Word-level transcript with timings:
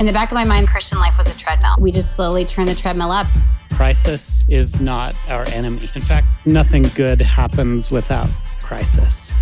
In 0.00 0.06
the 0.06 0.14
back 0.14 0.30
of 0.30 0.34
my 0.34 0.44
mind, 0.44 0.66
Christian 0.66 0.98
life 0.98 1.18
was 1.18 1.26
a 1.26 1.36
treadmill. 1.36 1.76
We 1.78 1.92
just 1.92 2.16
slowly 2.16 2.46
turn 2.46 2.64
the 2.64 2.74
treadmill 2.74 3.10
up. 3.10 3.26
Crisis 3.74 4.46
is 4.48 4.80
not 4.80 5.14
our 5.28 5.44
enemy. 5.48 5.90
In 5.94 6.00
fact, 6.00 6.26
nothing 6.46 6.84
good 6.94 7.20
happens 7.20 7.90
without 7.90 8.30
crisis. 8.62 9.34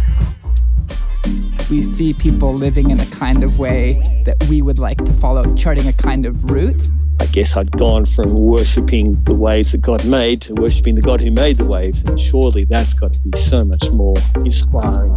We 1.71 1.81
see 1.85 2.13
people 2.13 2.53
living 2.53 2.91
in 2.91 2.99
a 2.99 3.07
kind 3.07 3.45
of 3.45 3.61
way 3.61 4.03
that 4.27 4.37
we 4.51 4.61
would 4.61 4.81
like 4.81 4.99
to 5.05 5.13
follow, 5.13 5.55
charting 5.55 5.87
a 5.87 5.93
kind 5.93 6.27
of 6.27 6.51
route. 6.51 6.89
I 7.21 7.27
guess 7.27 7.57
I'd 7.57 7.71
gone 7.71 8.05
from 8.05 8.35
worshipping 8.35 9.15
the 9.23 9.35
waves 9.35 9.71
that 9.73 9.83
God 9.83 10.05
made 10.07 10.43
to 10.43 10.55
worshipping 10.55 10.97
the 10.97 11.03
God 11.03 11.21
who 11.21 11.31
made 11.31 11.59
the 11.59 11.67
waves, 11.67 12.03
and 12.03 12.19
surely 12.19 12.65
that's 12.65 12.95
got 12.95 13.13
to 13.13 13.21
be 13.21 13.39
so 13.39 13.65
much 13.65 13.93
more 13.93 14.17
inspiring. 14.35 15.17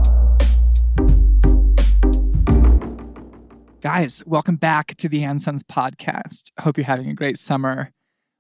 Guys, 3.82 4.22
welcome 4.28 4.58
back 4.58 4.96
to 4.98 5.10
the 5.10 5.22
Ansons 5.22 5.64
podcast. 5.64 6.52
Hope 6.60 6.78
you're 6.78 6.86
having 6.86 7.10
a 7.10 7.16
great 7.16 7.40
summer. 7.40 7.92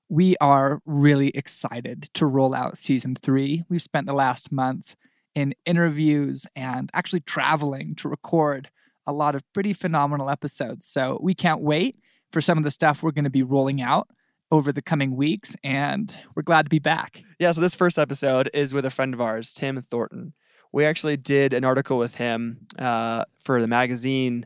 We 0.07 0.35
are 0.39 0.81
really 0.85 1.29
excited 1.29 2.03
to 2.13 2.27
roll 2.27 2.53
out 2.53 2.77
season 2.77 3.15
three. 3.15 3.63
We've 3.67 3.81
spent 3.81 4.05
the 4.05 4.13
last 4.13 4.51
month 4.51 4.95
in 5.33 5.55
interviews 5.65 6.45
and 6.55 6.91
actually 6.93 7.21
traveling 7.21 7.95
to 7.95 8.07
record 8.07 8.69
a 9.07 9.11
lot 9.11 9.33
of 9.33 9.41
pretty 9.51 9.73
phenomenal 9.73 10.29
episodes. 10.29 10.85
So 10.85 11.17
we 11.23 11.33
can't 11.33 11.61
wait 11.61 11.97
for 12.31 12.39
some 12.39 12.59
of 12.59 12.63
the 12.63 12.69
stuff 12.69 13.01
we're 13.01 13.09
going 13.09 13.23
to 13.23 13.31
be 13.31 13.41
rolling 13.41 13.81
out 13.81 14.09
over 14.51 14.71
the 14.71 14.83
coming 14.83 15.15
weeks, 15.15 15.55
and 15.63 16.15
we're 16.35 16.43
glad 16.43 16.67
to 16.67 16.69
be 16.69 16.77
back. 16.77 17.23
Yeah, 17.39 17.51
so 17.51 17.61
this 17.61 17.73
first 17.73 17.97
episode 17.97 18.47
is 18.53 18.75
with 18.75 18.85
a 18.85 18.91
friend 18.91 19.11
of 19.11 19.19
ours, 19.21 19.53
Tim 19.53 19.83
Thornton. 19.89 20.33
We 20.71 20.85
actually 20.85 21.17
did 21.17 21.51
an 21.51 21.65
article 21.65 21.97
with 21.97 22.17
him 22.17 22.67
uh, 22.77 23.25
for 23.43 23.59
the 23.59 23.67
magazine 23.67 24.45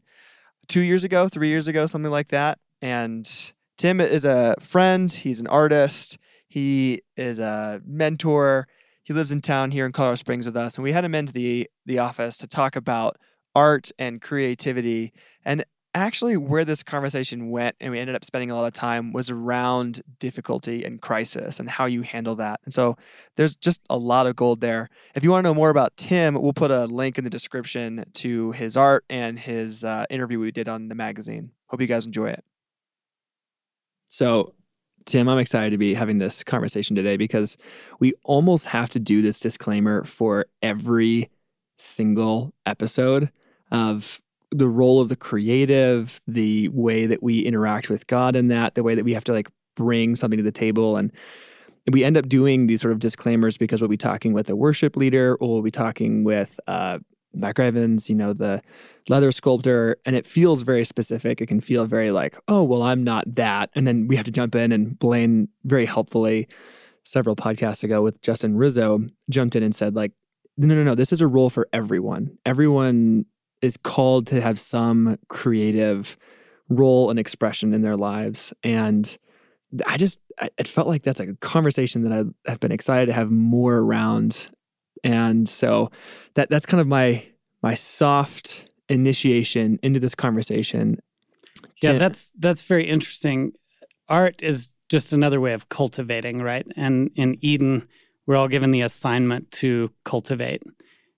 two 0.68 0.82
years 0.82 1.04
ago, 1.04 1.28
three 1.28 1.50
years 1.50 1.68
ago, 1.68 1.86
something 1.86 2.12
like 2.12 2.30
that. 2.30 2.60
And 2.82 3.28
Tim 3.78 4.00
is 4.02 4.26
a 4.26 4.56
friend, 4.60 5.12
he's 5.12 5.40
an 5.40 5.48
artist, 5.48 6.18
he 6.48 7.02
is 7.18 7.40
a 7.40 7.82
mentor. 7.86 8.68
He 9.04 9.14
lives 9.14 9.32
in 9.32 9.42
town 9.42 9.72
here 9.72 9.86
in 9.86 9.92
Colorado 9.92 10.16
Springs 10.16 10.46
with 10.46 10.58
us, 10.58 10.76
and 10.76 10.84
we 10.84 10.92
had 10.92 11.04
him 11.04 11.14
into 11.14 11.34
the 11.34 11.70
the 11.86 12.00
office 12.00 12.38
to 12.38 12.48
talk 12.48 12.76
about 12.76 13.18
art 13.54 13.92
and 14.00 14.22
creativity. 14.22 15.14
And 15.44 15.64
actually 15.96 16.36
where 16.36 16.66
this 16.66 16.84
conversation 16.84 17.50
went 17.50 17.76
and 17.80 17.92
we 17.92 18.00
ended 18.00 18.16
up 18.16 18.26
spending 18.26 18.52
a 18.52 18.56
lot 18.56 18.68
of 18.68 18.74
time 18.74 19.14
was 19.14 19.30
around 19.30 20.02
difficulty 20.20 20.84
and 20.84 21.02
crisis 21.02 21.60
and 21.60 21.70
how 21.70 21.86
you 21.86 22.02
handle 22.02 22.36
that. 22.36 22.60
And 22.66 22.74
so 22.74 22.98
there's 23.38 23.56
just 23.56 23.82
a 23.90 23.98
lot 23.98 24.28
of 24.28 24.36
gold 24.36 24.60
there. 24.60 24.90
If 25.16 25.24
you 25.24 25.32
want 25.32 25.46
to 25.46 25.50
know 25.50 25.54
more 25.54 25.70
about 25.70 25.96
Tim, 25.96 26.36
we'll 26.36 26.54
put 26.54 26.70
a 26.70 26.86
link 26.86 27.18
in 27.18 27.24
the 27.24 27.30
description 27.30 28.04
to 28.16 28.52
his 28.52 28.76
art 28.76 29.06
and 29.10 29.40
his 29.40 29.86
uh, 29.86 30.06
interview 30.10 30.38
we 30.38 30.52
did 30.52 30.68
on 30.68 30.90
the 30.90 30.96
magazine. 30.96 31.52
Hope 31.68 31.80
you 31.80 31.88
guys 31.88 32.06
enjoy 32.06 32.28
it. 32.28 32.44
So, 34.06 34.54
Tim, 35.06 35.30
I'm 35.30 35.38
excited 35.38 35.70
to 35.70 35.78
be 35.78 35.94
having 35.94 36.18
this 36.18 36.44
conversation 36.44 36.96
today 36.96 37.16
because 37.16 37.58
we 38.00 38.14
almost 38.24 38.68
have 38.68 38.90
to 38.92 39.00
do 39.00 39.22
this 39.22 39.40
disclaimer 39.40 40.04
for 40.04 40.46
every 40.62 41.30
single 41.78 42.54
episode 42.66 43.32
of 43.72 44.22
the 44.56 44.68
role 44.70 45.02
of 45.02 45.10
the 45.10 45.16
creative, 45.16 46.22
the 46.28 46.70
way 46.70 47.06
that 47.06 47.22
we 47.22 47.42
interact 47.42 47.90
with 47.90 48.08
God 48.08 48.36
in 48.36 48.48
that, 48.48 48.76
the 48.76 48.84
way 48.84 48.96
that 48.96 49.04
we 49.04 49.14
have 49.14 49.24
to 49.26 49.34
like 49.34 49.50
bring 49.76 50.16
something 50.16 50.38
to 50.38 50.44
the 50.44 50.52
table. 50.52 50.96
And 50.96 51.12
we 51.92 52.04
end 52.04 52.18
up 52.18 52.28
doing 52.30 52.68
these 52.68 52.82
sort 52.82 52.94
of 52.94 53.00
disclaimers 53.00 53.58
because 53.58 53.82
we'll 53.82 53.90
be 53.90 53.98
talking 53.98 54.34
with 54.34 54.50
a 54.50 54.56
worship 54.56 54.96
leader 54.96 55.36
or 55.36 55.54
we'll 55.56 55.62
be 55.62 55.72
talking 55.72 56.24
with 56.24 56.60
uh, 56.68 57.00
Mac 57.34 57.60
Evans, 57.60 58.10
you 58.10 58.16
know, 58.16 58.34
the 58.34 58.62
leather 59.10 59.32
sculptor, 59.32 59.98
and 60.06 60.16
it 60.16 60.26
feels 60.26 60.62
very 60.62 60.86
specific. 60.86 61.42
It 61.42 61.48
can 61.48 61.60
feel 61.60 61.86
very 61.86 62.12
like, 62.12 62.38
oh, 62.48 62.64
well, 62.64 62.82
I'm 62.82 63.04
not 63.04 63.36
that. 63.36 63.70
And 63.76 63.86
then 63.86 64.08
we 64.08 64.16
have 64.16 64.26
to 64.26 64.32
jump 64.32 64.56
in 64.56 64.72
and 64.72 64.98
Blaine 64.98 65.50
very 65.66 65.86
helpfully 65.86 66.48
several 67.04 67.36
podcasts 67.36 67.84
ago 67.84 68.02
with 68.02 68.22
Justin 68.22 68.56
Rizzo 68.56 69.02
jumped 69.30 69.56
in 69.56 69.64
and 69.64 69.76
said, 69.76 69.96
like, 69.96 70.14
no, 70.58 70.74
no, 70.74 70.84
no, 70.84 70.96
this 70.96 71.12
is 71.12 71.20
a 71.20 71.28
role 71.28 71.50
for 71.50 71.68
everyone. 71.74 72.38
Everyone 72.46 73.26
is 73.66 73.78
called 73.78 74.28
to 74.28 74.42
have 74.42 74.60
some 74.60 75.18
creative 75.28 76.18
role 76.70 77.10
and 77.10 77.20
expression 77.20 77.74
in 77.74 77.82
their 77.82 77.98
lives. 77.98 78.54
And 78.64 79.18
I 79.86 79.98
just, 79.98 80.20
it 80.58 80.68
felt 80.68 80.88
like 80.88 81.04
that's 81.04 81.20
a 81.20 81.34
conversation 81.36 82.04
that 82.04 82.14
I 82.14 82.50
have 82.50 82.60
been 82.60 82.72
excited 82.72 83.08
to 83.08 83.14
have 83.14 83.32
more 83.32 83.76
around. 83.78 84.50
And 85.04 85.48
so 85.48 85.92
that 86.36 86.50
that's 86.50 86.66
kind 86.66 86.82
of 86.82 86.88
my 86.88 87.26
my 87.62 87.74
soft 87.74 88.68
initiation 88.90 89.80
into 89.82 90.00
this 90.00 90.16
conversation. 90.16 91.00
Yeah, 91.82 91.94
that's 91.94 92.32
that's 92.40 92.62
very 92.62 92.88
interesting. 92.88 93.54
Art 94.08 94.42
is 94.42 94.76
just 94.90 95.14
another 95.14 95.42
way 95.42 95.54
of 95.54 95.70
cultivating, 95.70 96.42
right? 96.42 96.66
And 96.76 97.12
in 97.16 97.38
Eden, 97.42 97.88
we're 98.26 98.36
all 98.36 98.48
given 98.48 98.72
the 98.72 98.82
assignment 98.82 99.52
to 99.52 99.92
cultivate 100.04 100.64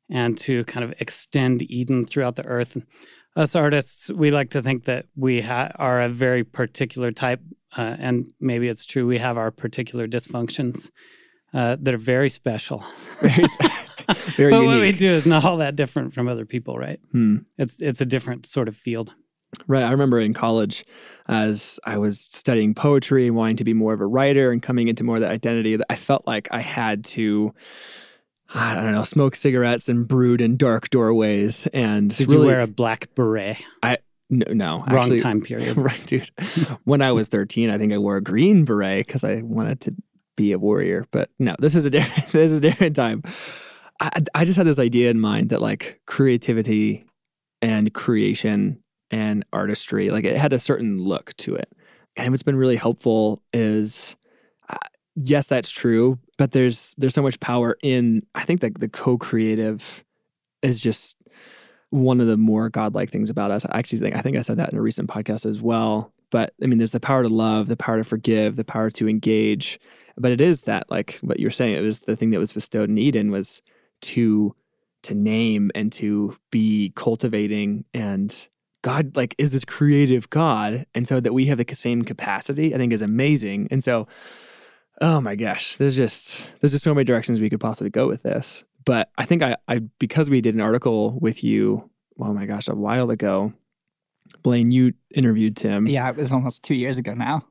and 0.09 0.37
to 0.39 0.63
kind 0.65 0.83
of 0.83 0.93
extend 0.99 1.61
Eden 1.63 2.05
throughout 2.05 2.35
the 2.35 2.45
earth. 2.45 2.75
And 2.75 2.85
us 3.35 3.55
artists, 3.55 4.11
we 4.11 4.31
like 4.31 4.51
to 4.51 4.61
think 4.61 4.85
that 4.85 5.05
we 5.15 5.41
ha- 5.41 5.71
are 5.75 6.01
a 6.01 6.09
very 6.09 6.43
particular 6.43 7.11
type, 7.11 7.41
uh, 7.77 7.95
and 7.99 8.31
maybe 8.39 8.67
it's 8.67 8.85
true. 8.85 9.05
We 9.05 9.19
have 9.19 9.37
our 9.37 9.51
particular 9.51 10.07
dysfunctions 10.07 10.89
uh, 11.53 11.77
that 11.79 11.93
are 11.93 11.99
very 11.99 12.29
special. 12.29 12.83
very, 13.21 13.31
very 14.35 14.51
but 14.51 14.61
unique. 14.61 14.67
what 14.67 14.81
we 14.81 14.91
do 14.91 15.09
is 15.09 15.25
not 15.25 15.45
all 15.45 15.57
that 15.57 15.75
different 15.75 16.13
from 16.13 16.27
other 16.27 16.45
people, 16.45 16.77
right? 16.77 16.99
Hmm. 17.11 17.37
It's 17.57 17.81
it's 17.81 18.01
a 18.01 18.05
different 18.05 18.45
sort 18.45 18.67
of 18.67 18.75
field. 18.75 19.13
Right. 19.65 19.83
I 19.83 19.91
remember 19.91 20.19
in 20.19 20.33
college, 20.33 20.85
as 21.27 21.79
I 21.85 21.97
was 21.97 22.19
studying 22.19 22.73
poetry 22.73 23.27
and 23.27 23.35
wanting 23.35 23.55
to 23.57 23.63
be 23.63 23.73
more 23.73 23.93
of 23.93 24.01
a 24.01 24.05
writer 24.05 24.51
and 24.51 24.61
coming 24.61 24.87
into 24.87 25.03
more 25.03 25.15
of 25.15 25.21
that 25.21 25.31
identity, 25.31 25.77
that 25.77 25.85
I 25.89 25.95
felt 25.95 26.27
like 26.27 26.47
I 26.51 26.59
had 26.61 27.05
to 27.05 27.53
I 28.53 28.75
don't 28.75 28.93
know, 28.93 29.03
smoke 29.03 29.35
cigarettes 29.35 29.89
and 29.89 30.07
brood 30.07 30.41
in 30.41 30.57
dark 30.57 30.89
doorways. 30.89 31.67
And 31.67 32.15
did 32.15 32.29
really, 32.29 32.43
you 32.43 32.47
wear 32.47 32.61
a 32.61 32.67
black 32.67 33.13
beret? 33.15 33.57
I 33.83 33.97
no, 34.29 34.51
no 34.53 34.77
wrong 34.89 34.99
actually, 34.99 35.19
time 35.21 35.41
period. 35.41 35.77
right, 35.77 36.03
dude. 36.05 36.29
when 36.83 37.01
I 37.01 37.11
was 37.11 37.27
thirteen, 37.27 37.69
I 37.69 37.77
think 37.77 37.93
I 37.93 37.97
wore 37.97 38.17
a 38.17 38.21
green 38.21 38.65
beret 38.65 39.05
because 39.05 39.23
I 39.23 39.41
wanted 39.41 39.81
to 39.81 39.95
be 40.35 40.51
a 40.51 40.59
warrior. 40.59 41.05
But 41.11 41.29
no, 41.39 41.55
this 41.59 41.75
is 41.75 41.85
a 41.85 41.89
different. 41.91 42.31
this 42.31 42.51
is 42.51 42.57
a 42.57 42.61
different 42.61 42.95
time. 42.95 43.23
I, 43.99 44.11
I 44.35 44.45
just 44.45 44.57
had 44.57 44.67
this 44.67 44.79
idea 44.79 45.09
in 45.09 45.19
mind 45.19 45.49
that 45.49 45.61
like 45.61 45.99
creativity 46.05 47.05
and 47.61 47.93
creation 47.93 48.81
and 49.09 49.45
artistry, 49.51 50.11
like 50.11 50.25
it 50.25 50.37
had 50.37 50.53
a 50.53 50.59
certain 50.59 50.99
look 50.99 51.35
to 51.37 51.55
it. 51.55 51.71
And 52.15 52.31
what's 52.31 52.43
been 52.43 52.55
really 52.55 52.75
helpful 52.75 53.41
is 53.53 54.15
yes, 55.17 55.47
that's 55.47 55.71
true, 55.71 56.19
but 56.37 56.51
there's 56.51 56.95
there's 56.97 57.15
so 57.15 57.21
much 57.21 57.39
power 57.39 57.75
in 57.81 58.23
I 58.35 58.43
think 58.43 58.61
that 58.61 58.79
the 58.79 58.87
co-creative 58.87 60.05
is 60.61 60.81
just 60.81 61.17
one 61.89 62.21
of 62.21 62.27
the 62.27 62.37
more 62.37 62.69
godlike 62.69 63.09
things 63.09 63.29
about 63.29 63.51
us. 63.51 63.65
I 63.65 63.79
actually 63.79 63.99
think 63.99 64.15
I 64.15 64.21
think 64.21 64.37
I 64.37 64.41
said 64.41 64.57
that 64.57 64.71
in 64.71 64.77
a 64.77 64.81
recent 64.81 65.09
podcast 65.09 65.45
as 65.45 65.61
well. 65.61 66.13
But 66.29 66.53
I 66.61 66.67
mean, 66.67 66.77
there's 66.77 66.91
the 66.91 66.99
power 66.99 67.23
to 67.23 67.29
love, 67.29 67.67
the 67.67 67.77
power 67.77 67.97
to 67.97 68.03
forgive, 68.03 68.55
the 68.55 68.63
power 68.63 68.89
to 68.91 69.09
engage. 69.09 69.79
But 70.17 70.31
it 70.31 70.41
is 70.41 70.63
that, 70.63 70.89
like 70.89 71.19
what 71.21 71.39
you're 71.39 71.51
saying, 71.51 71.75
it 71.75 71.81
was 71.81 71.99
the 71.99 72.15
thing 72.15 72.31
that 72.31 72.39
was 72.39 72.53
bestowed 72.53 72.89
in 72.89 72.97
Eden 72.97 73.31
was 73.31 73.61
to 74.01 74.55
to 75.03 75.15
name 75.15 75.71
and 75.73 75.91
to 75.93 76.35
be 76.51 76.91
cultivating 76.95 77.85
and 77.93 78.47
God 78.81 79.15
like 79.15 79.35
is 79.37 79.51
this 79.51 79.65
creative 79.65 80.29
God. 80.29 80.85
And 80.93 81.07
so 81.07 81.19
that 81.19 81.33
we 81.33 81.45
have 81.47 81.57
the 81.57 81.75
same 81.75 82.03
capacity, 82.03 82.73
I 82.73 82.77
think 82.77 82.93
is 82.93 83.01
amazing. 83.01 83.67
And 83.71 83.83
so 83.83 84.07
oh 85.01 85.21
my 85.21 85.35
gosh, 85.35 85.75
there's 85.75 85.95
just 85.95 86.51
there's 86.59 86.71
just 86.71 86.83
so 86.83 86.93
many 86.93 87.05
directions 87.05 87.39
we 87.39 87.49
could 87.49 87.59
possibly 87.59 87.89
go 87.89 88.07
with 88.07 88.23
this. 88.23 88.63
But 88.85 89.09
I 89.17 89.25
think 89.25 89.43
I, 89.43 89.57
I 89.67 89.79
because 89.99 90.29
we 90.29 90.41
did 90.41 90.55
an 90.55 90.61
article 90.61 91.17
with 91.19 91.43
you, 91.43 91.89
oh 92.19 92.33
my 92.33 92.45
gosh, 92.45 92.67
a 92.67 92.75
while 92.75 93.09
ago. 93.09 93.53
Blaine, 94.43 94.71
you 94.71 94.93
interviewed 95.13 95.55
Tim. 95.55 95.87
Yeah, 95.87 96.09
it 96.09 96.17
was 96.17 96.33
almost 96.33 96.63
two 96.63 96.75
years 96.75 96.97
ago 96.97 97.13
now. 97.13 97.45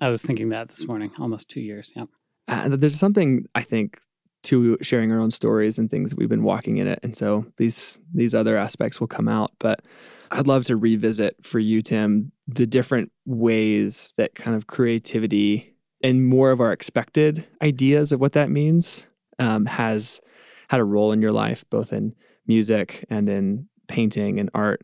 I 0.00 0.08
was 0.08 0.22
thinking 0.22 0.48
that 0.50 0.68
this 0.68 0.86
morning, 0.86 1.12
almost 1.18 1.48
two 1.48 1.60
years. 1.60 1.92
Yeah. 1.94 2.04
Uh, 2.48 2.68
there's 2.70 2.98
something 2.98 3.46
I 3.54 3.62
think 3.62 3.98
to 4.44 4.76
sharing 4.80 5.10
our 5.10 5.18
own 5.18 5.30
stories 5.30 5.78
and 5.78 5.90
things 5.90 6.10
that 6.10 6.18
we've 6.18 6.28
been 6.28 6.42
walking 6.42 6.76
in 6.76 6.86
it, 6.86 7.00
and 7.02 7.16
so 7.16 7.46
these 7.56 7.98
these 8.14 8.34
other 8.34 8.56
aspects 8.56 9.00
will 9.00 9.06
come 9.06 9.28
out. 9.28 9.52
But 9.58 9.82
I'd 10.30 10.46
love 10.46 10.64
to 10.64 10.76
revisit 10.76 11.36
for 11.42 11.58
you, 11.58 11.82
Tim, 11.82 12.32
the 12.48 12.66
different 12.66 13.12
ways 13.24 14.12
that 14.16 14.34
kind 14.34 14.56
of 14.56 14.66
creativity 14.66 15.75
and 16.02 16.26
more 16.26 16.50
of 16.50 16.60
our 16.60 16.72
expected 16.72 17.46
ideas 17.62 18.12
of 18.12 18.20
what 18.20 18.32
that 18.32 18.50
means 18.50 19.06
um, 19.38 19.66
has 19.66 20.20
had 20.68 20.80
a 20.80 20.84
role 20.84 21.12
in 21.12 21.22
your 21.22 21.32
life, 21.32 21.64
both 21.70 21.92
in 21.92 22.14
music 22.46 23.04
and 23.10 23.28
in 23.28 23.68
painting 23.88 24.38
and 24.38 24.50
art. 24.54 24.82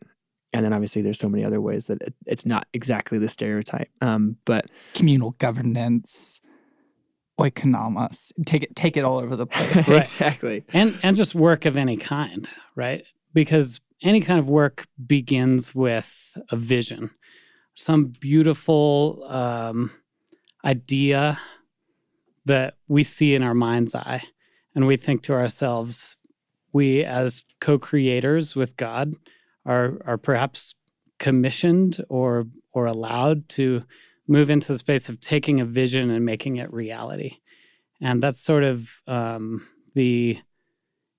And 0.53 0.63
then 0.63 0.73
obviously 0.73 1.01
there's 1.01 1.19
so 1.19 1.29
many 1.29 1.43
other 1.43 1.59
ways 1.59 1.87
that 1.87 2.01
it, 2.01 2.13
it's 2.25 2.45
not 2.45 2.67
exactly 2.73 3.17
the 3.17 3.29
stereotype. 3.29 3.89
Um, 4.01 4.37
but 4.45 4.65
communal 4.93 5.31
governance, 5.31 6.41
oikonomos, 7.39 8.31
take 8.45 8.63
it 8.63 8.75
take 8.75 8.95
it 8.95 9.03
all 9.03 9.17
over 9.17 9.35
the 9.35 9.47
place. 9.47 9.87
right. 9.87 10.01
exactly. 10.01 10.63
And 10.73 10.97
and 11.01 11.15
just 11.15 11.33
work 11.33 11.65
of 11.65 11.75
any 11.75 11.97
kind, 11.97 12.47
right? 12.75 13.03
Because 13.33 13.81
any 14.03 14.21
kind 14.21 14.39
of 14.39 14.49
work 14.49 14.85
begins 15.05 15.73
with 15.73 16.37
a 16.51 16.55
vision. 16.55 17.09
some 17.75 18.05
beautiful 18.05 19.25
um, 19.27 19.89
idea 20.63 21.39
that 22.45 22.75
we 22.87 23.03
see 23.03 23.35
in 23.35 23.43
our 23.43 23.53
mind's 23.53 23.95
eye, 23.95 24.23
and 24.75 24.87
we 24.87 24.97
think 24.97 25.23
to 25.23 25.33
ourselves, 25.33 26.17
we 26.71 27.03
as 27.03 27.43
co-creators 27.61 28.55
with 28.55 28.75
God 28.77 29.13
are 29.65 29.99
are 30.05 30.17
perhaps 30.17 30.75
commissioned 31.19 32.03
or 32.09 32.45
or 32.73 32.85
allowed 32.85 33.47
to 33.47 33.83
move 34.27 34.49
into 34.49 34.69
the 34.69 34.77
space 34.77 35.09
of 35.09 35.19
taking 35.19 35.59
a 35.59 35.65
vision 35.65 36.09
and 36.09 36.25
making 36.25 36.57
it 36.57 36.73
reality, 36.73 37.37
and 38.01 38.21
that's 38.21 38.39
sort 38.39 38.63
of 38.63 39.01
um, 39.07 39.67
the 39.95 40.37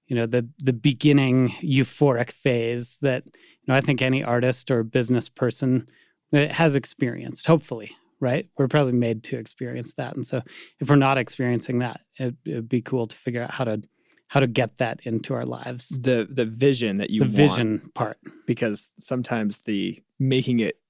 you 0.06 0.16
know 0.16 0.26
the 0.26 0.48
the 0.58 0.72
beginning 0.72 1.50
euphoric 1.62 2.30
phase 2.30 2.98
that 3.00 3.24
you 3.24 3.66
know 3.68 3.74
I 3.74 3.80
think 3.80 4.02
any 4.02 4.22
artist 4.22 4.70
or 4.70 4.82
business 4.82 5.28
person 5.28 5.88
has 6.32 6.74
experienced. 6.74 7.46
Hopefully, 7.46 7.96
right? 8.24 8.48
We're 8.58 8.68
probably 8.68 8.94
made 8.94 9.22
to 9.24 9.38
experience 9.38 9.94
that, 9.94 10.16
and 10.16 10.26
so 10.26 10.42
if 10.80 10.88
we're 10.88 10.96
not 10.96 11.18
experiencing 11.18 11.78
that, 11.78 12.00
it 12.18 12.34
would 12.46 12.68
be 12.68 12.82
cool 12.82 13.06
to 13.06 13.14
figure 13.14 13.42
out 13.42 13.52
how 13.52 13.64
to 13.64 13.82
how 14.28 14.40
to 14.40 14.46
get 14.48 14.78
that 14.78 15.00
into 15.04 15.34
our 15.34 15.44
lives. 15.44 15.90
The 15.90 16.26
the 16.28 16.44
vision 16.44 16.96
that 16.96 17.10
you 17.10 17.20
the 17.20 17.26
vision 17.26 17.82
part. 17.94 18.18
because 18.46 18.90
sometimes 18.98 19.60
the 19.60 20.02
making 20.18 20.60
it 20.60 20.80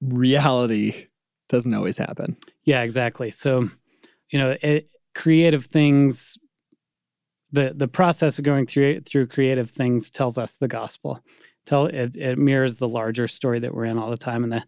reality 0.00 1.06
doesn't 1.48 1.74
always 1.74 1.98
happen. 1.98 2.36
Yeah, 2.64 2.82
exactly. 2.82 3.30
So, 3.30 3.70
you 4.30 4.38
know, 4.38 4.56
it, 4.62 4.88
creative 5.14 5.66
things. 5.66 6.38
The 7.52 7.72
the 7.76 7.86
process 7.86 8.38
of 8.38 8.44
going 8.44 8.66
through 8.66 9.02
through 9.02 9.28
creative 9.28 9.70
things 9.70 10.10
tells 10.10 10.38
us 10.38 10.56
the 10.56 10.66
gospel. 10.66 11.20
Tell 11.66 11.86
it, 11.86 12.16
it 12.16 12.38
mirrors 12.38 12.78
the 12.78 12.88
larger 12.88 13.28
story 13.28 13.60
that 13.60 13.72
we're 13.72 13.84
in 13.84 13.98
all 13.98 14.10
the 14.10 14.16
time. 14.16 14.42
And 14.42 14.52
the 14.52 14.64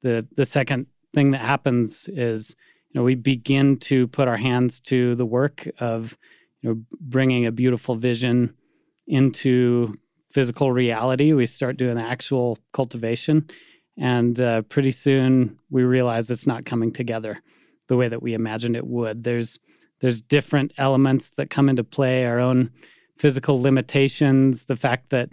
the 0.00 0.26
the 0.36 0.46
second 0.46 0.86
thing 1.12 1.32
that 1.32 1.40
happens 1.40 2.08
is, 2.08 2.56
you 2.90 2.98
know, 2.98 3.04
we 3.04 3.14
begin 3.14 3.76
to 3.78 4.06
put 4.08 4.28
our 4.28 4.36
hands 4.36 4.80
to 4.80 5.14
the 5.14 5.26
work 5.26 5.68
of, 5.78 6.16
you 6.62 6.70
know, 6.70 6.82
bringing 7.00 7.46
a 7.46 7.52
beautiful 7.52 7.94
vision 7.94 8.54
into 9.06 9.94
physical 10.30 10.72
reality. 10.72 11.32
We 11.32 11.46
start 11.46 11.76
doing 11.76 11.98
actual 11.98 12.58
cultivation, 12.72 13.48
and 13.98 14.40
uh, 14.40 14.62
pretty 14.62 14.92
soon 14.92 15.58
we 15.70 15.82
realize 15.82 16.30
it's 16.30 16.46
not 16.46 16.64
coming 16.64 16.92
together 16.92 17.40
the 17.88 17.96
way 17.96 18.08
that 18.08 18.22
we 18.22 18.34
imagined 18.34 18.76
it 18.76 18.86
would. 18.86 19.24
There's 19.24 19.58
there's 20.00 20.22
different 20.22 20.72
elements 20.78 21.30
that 21.32 21.50
come 21.50 21.68
into 21.68 21.84
play, 21.84 22.24
our 22.24 22.38
own 22.38 22.70
physical 23.16 23.60
limitations, 23.60 24.64
the 24.64 24.76
fact 24.76 25.10
that 25.10 25.28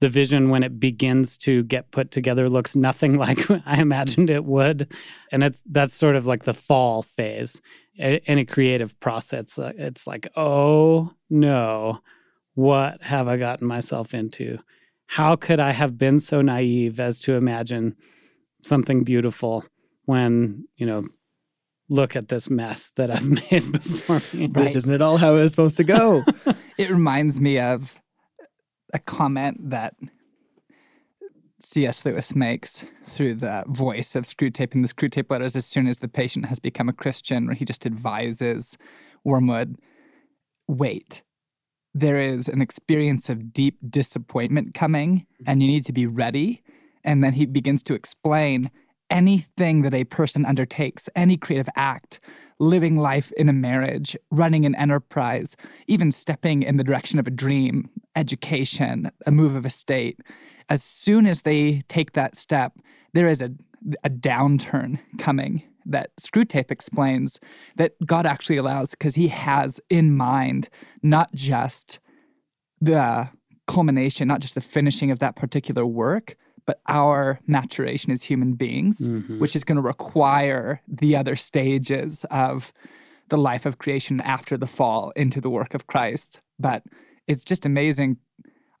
the 0.00 0.08
vision 0.08 0.50
when 0.50 0.62
it 0.62 0.78
begins 0.78 1.38
to 1.38 1.62
get 1.64 1.90
put 1.90 2.10
together 2.10 2.48
looks 2.48 2.76
nothing 2.76 3.16
like 3.24 3.38
I 3.66 3.80
imagined 3.80 4.30
it 4.30 4.44
would, 4.44 4.92
and 5.32 5.42
it's 5.42 5.62
that's 5.66 5.94
sort 5.94 6.16
of 6.16 6.26
like 6.26 6.44
the 6.44 6.54
fall 6.54 7.02
phase 7.02 7.60
in 7.98 8.38
a 8.38 8.44
creative 8.44 8.98
process. 9.00 9.58
Uh, 9.58 9.72
It's 9.76 10.06
like, 10.06 10.28
oh 10.36 11.12
no, 11.30 12.00
what 12.54 13.02
have 13.02 13.26
I 13.28 13.36
gotten 13.36 13.66
myself 13.66 14.12
into? 14.14 14.58
How 15.06 15.36
could 15.36 15.60
I 15.60 15.70
have 15.70 15.96
been 15.96 16.18
so 16.20 16.42
naive 16.42 17.00
as 17.00 17.20
to 17.20 17.34
imagine 17.34 17.94
something 18.62 19.04
beautiful 19.04 19.64
when 20.04 20.66
you 20.76 20.86
know? 20.86 21.04
Look 21.88 22.16
at 22.16 22.26
this 22.26 22.50
mess 22.50 22.90
that 22.96 23.12
I've 23.12 23.24
made 23.52 23.70
before 23.70 24.20
me. 24.32 24.46
Right. 24.46 24.54
This 24.54 24.74
isn't 24.74 24.92
at 24.92 25.00
all 25.00 25.18
how 25.18 25.36
it 25.36 25.42
was 25.42 25.52
supposed 25.52 25.76
to 25.76 25.84
go. 25.84 26.24
It 26.78 26.90
reminds 26.90 27.40
me 27.40 27.60
of 27.60 27.98
a 28.96 28.98
comment 28.98 29.70
that 29.70 29.94
C.S. 31.60 32.04
Lewis 32.04 32.34
makes 32.34 32.86
through 33.06 33.34
the 33.34 33.64
voice 33.68 34.16
of 34.16 34.24
Screw 34.24 34.50
in 34.72 34.82
the 34.82 34.88
Screwtape 34.88 35.30
letters 35.30 35.54
as 35.54 35.66
soon 35.66 35.86
as 35.86 35.98
the 35.98 36.08
patient 36.08 36.46
has 36.46 36.58
become 36.58 36.88
a 36.88 36.94
Christian, 36.94 37.46
where 37.46 37.54
he 37.54 37.66
just 37.66 37.84
advises 37.84 38.78
Wormwood 39.22 39.76
wait. 40.66 41.22
There 41.92 42.18
is 42.18 42.48
an 42.48 42.62
experience 42.62 43.28
of 43.28 43.52
deep 43.52 43.78
disappointment 43.88 44.72
coming, 44.72 45.26
and 45.46 45.62
you 45.62 45.68
need 45.68 45.84
to 45.86 45.92
be 45.92 46.06
ready. 46.06 46.62
And 47.04 47.22
then 47.22 47.34
he 47.34 47.44
begins 47.44 47.82
to 47.84 47.94
explain 47.94 48.70
anything 49.10 49.82
that 49.82 49.94
a 49.94 50.04
person 50.04 50.46
undertakes, 50.46 51.08
any 51.14 51.36
creative 51.36 51.68
act, 51.76 52.18
living 52.58 52.96
life 52.96 53.32
in 53.32 53.48
a 53.48 53.52
marriage, 53.52 54.16
running 54.30 54.64
an 54.64 54.74
enterprise, 54.76 55.56
even 55.86 56.10
stepping 56.10 56.62
in 56.62 56.76
the 56.76 56.84
direction 56.84 57.18
of 57.18 57.26
a 57.26 57.30
dream, 57.30 57.90
education, 58.14 59.10
a 59.26 59.30
move 59.30 59.54
of 59.54 59.64
a 59.64 59.70
state. 59.70 60.20
As 60.68 60.82
soon 60.82 61.26
as 61.26 61.42
they 61.42 61.82
take 61.88 62.12
that 62.12 62.36
step, 62.36 62.78
there 63.12 63.28
is 63.28 63.40
a, 63.40 63.50
a 64.02 64.10
downturn 64.10 64.98
coming 65.18 65.62
that 65.84 66.10
Screwtape 66.20 66.70
explains 66.70 67.38
that 67.76 67.92
God 68.04 68.26
actually 68.26 68.56
allows 68.56 68.90
because 68.90 69.14
he 69.14 69.28
has 69.28 69.80
in 69.88 70.16
mind 70.16 70.68
not 71.02 71.32
just 71.34 72.00
the 72.80 73.28
culmination, 73.66 74.28
not 74.28 74.40
just 74.40 74.54
the 74.54 74.60
finishing 74.60 75.10
of 75.10 75.18
that 75.20 75.36
particular 75.36 75.86
work, 75.86 76.36
but 76.66 76.80
our 76.88 77.40
maturation 77.46 78.12
as 78.12 78.24
human 78.24 78.54
beings, 78.54 79.08
Mhm. 79.08 79.38
which 79.38 79.54
is 79.56 79.64
going 79.64 79.76
to 79.76 79.82
require 79.82 80.82
the 80.88 81.16
other 81.16 81.36
stages 81.36 82.24
of 82.30 82.72
the 83.28 83.38
life 83.38 83.64
of 83.66 83.78
creation 83.78 84.20
after 84.20 84.56
the 84.56 84.66
fall 84.66 85.10
into 85.16 85.40
the 85.40 85.50
work 85.50 85.74
of 85.74 85.86
Christ. 85.86 86.40
But 86.58 86.82
it's 87.26 87.44
just 87.44 87.64
amazing. 87.64 88.18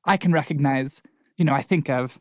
I 0.04 0.16
can 0.16 0.32
recognize, 0.32 1.00
you 1.36 1.44
know, 1.44 1.54
I 1.54 1.62
think 1.62 1.88
of 1.88 2.20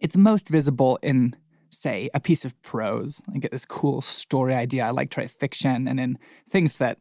it's 0.00 0.16
most 0.16 0.48
visible 0.48 0.98
in, 1.02 1.36
say, 1.70 2.10
a 2.12 2.20
piece 2.20 2.44
of 2.44 2.60
prose. 2.62 3.22
I 3.34 3.38
get 3.38 3.50
this 3.50 3.64
cool 3.64 4.02
story 4.02 4.54
idea. 4.54 4.84
I 4.86 4.90
like 4.90 5.10
to 5.10 5.20
write 5.20 5.30
fiction 5.30 5.86
and 5.88 5.98
in 6.00 6.18
things 6.50 6.76
that 6.78 6.98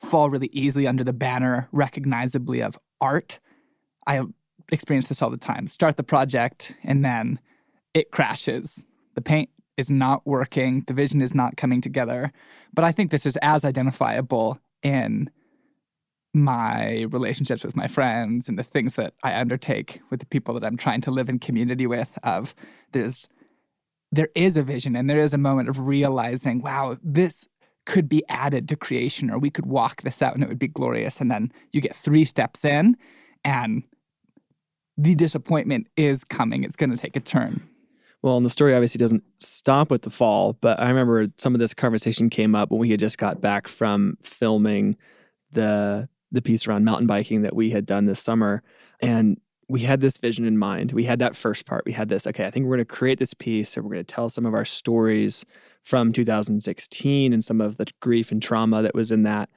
fall 0.00 0.30
really 0.30 0.48
easily 0.52 0.86
under 0.86 1.04
the 1.04 1.12
banner, 1.12 1.68
recognizably, 1.72 2.62
of 2.62 2.78
art. 3.00 3.38
I 4.06 4.22
experience 4.72 5.06
this 5.06 5.20
all 5.22 5.30
the 5.30 5.36
time. 5.36 5.66
Start 5.66 5.96
the 5.96 6.02
project 6.02 6.74
and 6.82 7.04
then 7.04 7.38
it 7.96 8.10
crashes. 8.10 8.84
The 9.14 9.22
paint 9.22 9.48
is 9.78 9.90
not 9.90 10.26
working, 10.26 10.84
the 10.86 10.92
vision 10.92 11.22
is 11.22 11.34
not 11.34 11.56
coming 11.56 11.80
together. 11.80 12.30
But 12.74 12.84
I 12.84 12.92
think 12.92 13.10
this 13.10 13.24
is 13.24 13.38
as 13.38 13.64
identifiable 13.64 14.60
in 14.82 15.30
my 16.34 17.06
relationships 17.08 17.64
with 17.64 17.74
my 17.74 17.88
friends 17.88 18.50
and 18.50 18.58
the 18.58 18.62
things 18.62 18.96
that 18.96 19.14
I 19.22 19.40
undertake 19.40 20.02
with 20.10 20.20
the 20.20 20.26
people 20.26 20.52
that 20.52 20.64
I'm 20.64 20.76
trying 20.76 21.00
to 21.02 21.10
live 21.10 21.30
in 21.30 21.38
community 21.38 21.86
with 21.86 22.18
of 22.22 22.54
there's 22.92 23.28
there 24.12 24.28
is 24.34 24.58
a 24.58 24.62
vision 24.62 24.94
and 24.94 25.08
there 25.08 25.20
is 25.20 25.32
a 25.32 25.38
moment 25.38 25.70
of 25.70 25.80
realizing, 25.80 26.60
wow, 26.60 26.98
this 27.02 27.48
could 27.86 28.10
be 28.10 28.22
added 28.28 28.68
to 28.68 28.76
creation 28.76 29.30
or 29.30 29.38
we 29.38 29.50
could 29.50 29.66
walk 29.66 30.02
this 30.02 30.20
out 30.20 30.34
and 30.34 30.42
it 30.42 30.50
would 30.50 30.58
be 30.58 30.68
glorious. 30.68 31.18
And 31.18 31.30
then 31.30 31.50
you 31.72 31.80
get 31.80 31.96
three 31.96 32.26
steps 32.26 32.62
in 32.62 32.98
and 33.42 33.84
the 34.98 35.14
disappointment 35.14 35.86
is 35.96 36.24
coming. 36.24 36.62
It's 36.62 36.76
going 36.76 36.90
to 36.90 36.96
take 36.98 37.16
a 37.16 37.20
turn. 37.20 37.66
Well, 38.26 38.36
and 38.36 38.44
the 38.44 38.50
story 38.50 38.74
obviously 38.74 38.98
doesn't 38.98 39.22
stop 39.38 39.88
with 39.88 40.02
the 40.02 40.10
fall, 40.10 40.54
but 40.54 40.80
I 40.80 40.88
remember 40.88 41.28
some 41.36 41.54
of 41.54 41.60
this 41.60 41.72
conversation 41.72 42.28
came 42.28 42.56
up 42.56 42.72
when 42.72 42.80
we 42.80 42.90
had 42.90 42.98
just 42.98 43.18
got 43.18 43.40
back 43.40 43.68
from 43.68 44.18
filming 44.20 44.96
the 45.52 46.08
the 46.32 46.42
piece 46.42 46.66
around 46.66 46.84
mountain 46.84 47.06
biking 47.06 47.42
that 47.42 47.54
we 47.54 47.70
had 47.70 47.86
done 47.86 48.06
this 48.06 48.18
summer, 48.18 48.64
and 48.98 49.40
we 49.68 49.82
had 49.82 50.00
this 50.00 50.16
vision 50.16 50.44
in 50.44 50.58
mind. 50.58 50.90
We 50.90 51.04
had 51.04 51.20
that 51.20 51.36
first 51.36 51.66
part. 51.66 51.84
We 51.86 51.92
had 51.92 52.08
this, 52.08 52.26
okay, 52.26 52.44
I 52.44 52.50
think 52.50 52.64
we're 52.64 52.74
going 52.74 52.86
to 52.86 52.96
create 52.96 53.20
this 53.20 53.32
piece 53.32 53.76
and 53.76 53.84
we're 53.84 53.92
going 53.92 54.04
to 54.04 54.14
tell 54.14 54.28
some 54.28 54.44
of 54.44 54.54
our 54.54 54.64
stories 54.64 55.44
from 55.84 56.12
2016 56.12 57.32
and 57.32 57.44
some 57.44 57.60
of 57.60 57.76
the 57.76 57.86
grief 58.00 58.32
and 58.32 58.42
trauma 58.42 58.82
that 58.82 58.94
was 58.94 59.12
in 59.12 59.22
that. 59.22 59.50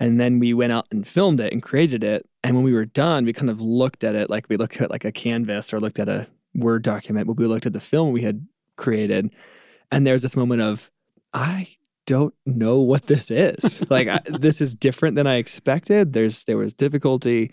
And 0.00 0.20
then 0.20 0.40
we 0.40 0.52
went 0.52 0.72
out 0.72 0.88
and 0.90 1.06
filmed 1.06 1.38
it 1.38 1.52
and 1.52 1.62
created 1.62 2.02
it. 2.02 2.28
And 2.42 2.56
when 2.56 2.64
we 2.64 2.72
were 2.72 2.86
done, 2.86 3.24
we 3.24 3.32
kind 3.32 3.50
of 3.50 3.60
looked 3.60 4.02
at 4.02 4.16
it 4.16 4.30
like 4.30 4.48
we 4.48 4.56
looked 4.56 4.80
at 4.80 4.90
like 4.90 5.04
a 5.04 5.12
canvas 5.12 5.72
or 5.72 5.78
looked 5.78 6.00
at 6.00 6.08
a 6.08 6.26
Word 6.54 6.82
document, 6.82 7.26
but 7.26 7.36
we 7.36 7.46
looked 7.46 7.66
at 7.66 7.72
the 7.72 7.80
film 7.80 8.12
we 8.12 8.22
had 8.22 8.46
created. 8.76 9.30
And 9.90 10.06
there's 10.06 10.22
this 10.22 10.36
moment 10.36 10.62
of, 10.62 10.90
I 11.32 11.68
don't 12.06 12.34
know 12.44 12.80
what 12.80 13.02
this 13.04 13.30
is. 13.30 13.84
like 13.90 14.08
I, 14.08 14.20
this 14.26 14.60
is 14.60 14.74
different 14.74 15.16
than 15.16 15.26
I 15.26 15.36
expected. 15.36 16.12
There's 16.12 16.44
there 16.44 16.56
was 16.56 16.74
difficulty, 16.74 17.52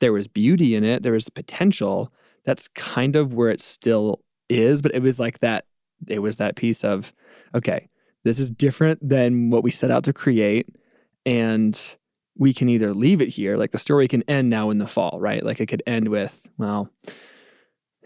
there 0.00 0.12
was 0.12 0.28
beauty 0.28 0.74
in 0.74 0.84
it, 0.84 1.02
there 1.02 1.12
was 1.12 1.28
potential. 1.30 2.12
That's 2.44 2.68
kind 2.68 3.14
of 3.14 3.34
where 3.34 3.50
it 3.50 3.60
still 3.60 4.20
is, 4.48 4.82
but 4.82 4.94
it 4.94 5.02
was 5.02 5.20
like 5.20 5.38
that 5.38 5.66
it 6.08 6.18
was 6.18 6.38
that 6.38 6.56
piece 6.56 6.82
of 6.82 7.12
okay, 7.54 7.88
this 8.24 8.38
is 8.38 8.50
different 8.50 9.06
than 9.06 9.50
what 9.50 9.62
we 9.62 9.70
set 9.70 9.90
out 9.90 10.04
to 10.04 10.12
create 10.12 10.68
and 11.24 11.96
we 12.36 12.52
can 12.52 12.68
either 12.68 12.94
leave 12.94 13.20
it 13.20 13.28
here, 13.28 13.56
like 13.56 13.70
the 13.70 13.78
story 13.78 14.08
can 14.08 14.22
end 14.22 14.48
now 14.48 14.70
in 14.70 14.78
the 14.78 14.86
fall, 14.86 15.18
right? 15.20 15.44
Like 15.44 15.60
it 15.60 15.66
could 15.66 15.82
end 15.86 16.08
with, 16.08 16.48
well, 16.56 16.88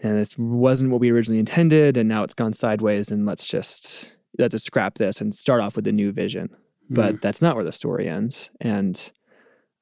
and 0.03 0.17
this 0.17 0.37
wasn't 0.37 0.91
what 0.91 1.01
we 1.01 1.11
originally 1.11 1.39
intended, 1.39 1.97
and 1.97 2.07
now 2.07 2.23
it's 2.23 2.33
gone 2.33 2.53
sideways, 2.53 3.11
and 3.11 3.25
let's 3.25 3.47
just 3.47 4.15
let's 4.37 4.51
just 4.51 4.65
scrap 4.65 4.95
this 4.95 5.21
and 5.21 5.33
start 5.33 5.61
off 5.61 5.75
with 5.75 5.87
a 5.87 5.91
new 5.91 6.11
vision. 6.11 6.49
But 6.89 7.15
hmm. 7.15 7.17
that's 7.21 7.41
not 7.41 7.55
where 7.55 7.65
the 7.65 7.71
story 7.71 8.07
ends, 8.07 8.51
and 8.61 9.11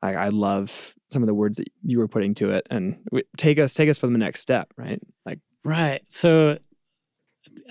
I, 0.02 0.14
I 0.16 0.30
love 0.30 0.96
some 1.10 1.22
of 1.22 1.28
the 1.28 1.34
words 1.34 1.58
that 1.58 1.68
you 1.84 2.00
were 2.00 2.08
putting 2.08 2.34
to 2.36 2.52
it, 2.52 2.66
and 2.70 2.98
w- 3.12 3.26
take 3.38 3.60
us 3.60 3.74
take 3.74 3.90
us 3.90 3.98
for 3.98 4.08
the 4.08 4.18
next 4.18 4.42
step, 4.42 4.74
right? 4.78 5.02
Like 5.26 5.40
Right. 5.66 6.04
So 6.08 6.60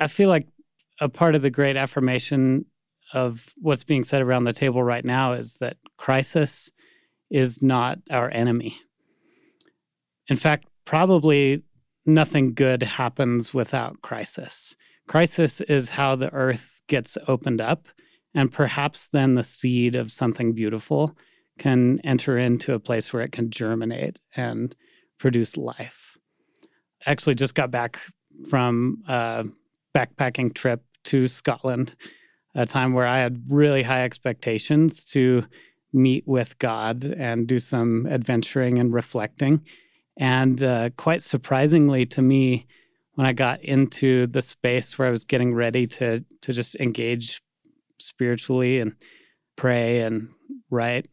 I 0.00 0.08
feel 0.08 0.28
like 0.28 0.48
a 1.00 1.08
part 1.08 1.36
of 1.36 1.42
the 1.42 1.50
great 1.50 1.76
affirmation 1.76 2.66
of 3.12 3.54
what's 3.60 3.84
being 3.84 4.02
said 4.02 4.20
around 4.20 4.44
the 4.44 4.52
table 4.52 4.82
right 4.82 5.04
now 5.04 5.34
is 5.34 5.56
that 5.56 5.76
crisis 5.96 6.72
is 7.30 7.62
not 7.62 7.98
our 8.10 8.28
enemy. 8.30 8.76
In 10.28 10.36
fact, 10.36 10.66
probably 10.84 11.62
nothing 12.06 12.54
good 12.54 12.82
happens 12.82 13.54
without 13.54 14.02
crisis. 14.02 14.76
Crisis 15.06 15.60
is 15.62 15.90
how 15.90 16.16
the 16.16 16.32
earth 16.32 16.80
gets 16.88 17.18
opened 17.28 17.60
up, 17.60 17.88
and 18.34 18.52
perhaps 18.52 19.08
then 19.08 19.34
the 19.34 19.42
seed 19.42 19.94
of 19.94 20.10
something 20.10 20.52
beautiful 20.52 21.16
can 21.58 22.00
enter 22.00 22.36
into 22.38 22.74
a 22.74 22.80
place 22.80 23.12
where 23.12 23.22
it 23.22 23.32
can 23.32 23.50
germinate 23.50 24.20
and 24.34 24.74
produce 25.18 25.56
life. 25.56 26.16
I 27.06 27.10
actually 27.10 27.36
just 27.36 27.54
got 27.54 27.70
back 27.70 28.00
from 28.48 29.02
a 29.06 29.46
backpacking 29.94 30.54
trip 30.54 30.82
to 31.04 31.28
Scotland, 31.28 31.94
a 32.54 32.66
time 32.66 32.92
where 32.92 33.06
I 33.06 33.18
had 33.18 33.44
really 33.48 33.82
high 33.82 34.04
expectations 34.04 35.04
to 35.06 35.44
meet 35.92 36.26
with 36.26 36.58
God 36.58 37.04
and 37.04 37.46
do 37.46 37.58
some 37.58 38.06
adventuring 38.06 38.78
and 38.78 38.92
reflecting. 38.92 39.64
And 40.16 40.62
uh, 40.62 40.90
quite 40.96 41.22
surprisingly 41.22 42.06
to 42.06 42.22
me, 42.22 42.66
when 43.14 43.26
I 43.26 43.32
got 43.32 43.62
into 43.62 44.26
the 44.26 44.42
space 44.42 44.98
where 44.98 45.08
I 45.08 45.10
was 45.10 45.24
getting 45.24 45.54
ready 45.54 45.86
to 45.86 46.24
to 46.42 46.52
just 46.52 46.76
engage 46.76 47.42
spiritually 47.98 48.80
and 48.80 48.94
pray 49.56 50.00
and 50.00 50.28
write, 50.70 51.08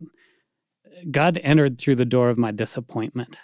God 1.09 1.39
entered 1.43 1.79
through 1.79 1.95
the 1.95 2.05
door 2.05 2.29
of 2.29 2.37
my 2.37 2.51
disappointment. 2.51 3.39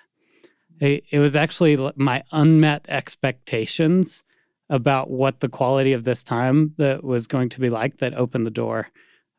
It, 0.79 1.17
was 1.17 1.35
actually 1.35 1.75
my 1.95 2.23
unmet 2.31 2.85
expectations 2.87 4.23
about 4.69 5.09
what 5.09 5.39
the 5.39 5.49
quality 5.49 5.93
of 5.93 6.03
this 6.03 6.23
time 6.23 6.75
that 6.77 7.03
was 7.03 7.25
going 7.25 7.49
to 7.49 7.59
be 7.59 7.69
like 7.69 7.97
that 7.97 8.13
opened 8.13 8.45
the 8.45 8.51
door 8.51 8.89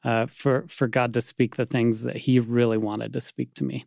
uh, 0.03 0.27
for 0.27 0.65
for 0.67 0.89
God 0.89 1.13
to 1.15 1.21
speak 1.21 1.57
the 1.57 1.67
things 1.67 2.03
that 2.03 2.17
He 2.17 2.41
really 2.41 2.79
wanted 2.79 3.13
to 3.13 3.21
speak 3.21 3.55
to 3.55 3.65
me. 3.65 3.85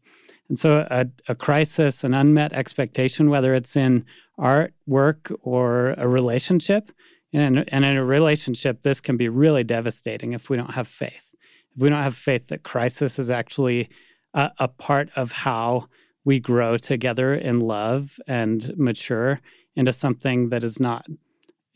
And 0.51 0.59
so, 0.59 0.85
a, 0.91 1.07
a 1.29 1.35
crisis, 1.35 2.03
an 2.03 2.13
unmet 2.13 2.51
expectation, 2.51 3.29
whether 3.29 3.55
it's 3.55 3.77
in 3.77 4.03
art, 4.37 4.73
work, 4.85 5.31
or 5.43 5.91
a 5.91 6.09
relationship, 6.09 6.91
and, 7.31 7.63
and 7.69 7.85
in 7.85 7.95
a 7.95 8.03
relationship, 8.03 8.81
this 8.81 8.99
can 8.99 9.15
be 9.15 9.29
really 9.29 9.63
devastating 9.63 10.33
if 10.33 10.49
we 10.49 10.57
don't 10.57 10.73
have 10.73 10.89
faith. 10.89 11.33
If 11.73 11.81
we 11.81 11.87
don't 11.87 12.03
have 12.03 12.17
faith 12.17 12.47
that 12.47 12.63
crisis 12.63 13.17
is 13.17 13.29
actually 13.29 13.87
a, 14.33 14.51
a 14.57 14.67
part 14.67 15.07
of 15.15 15.31
how 15.31 15.87
we 16.25 16.41
grow 16.41 16.77
together 16.77 17.33
in 17.33 17.61
love 17.61 18.19
and 18.27 18.77
mature 18.77 19.39
into 19.77 19.93
something 19.93 20.49
that 20.49 20.65
is 20.65 20.81
not 20.81 21.05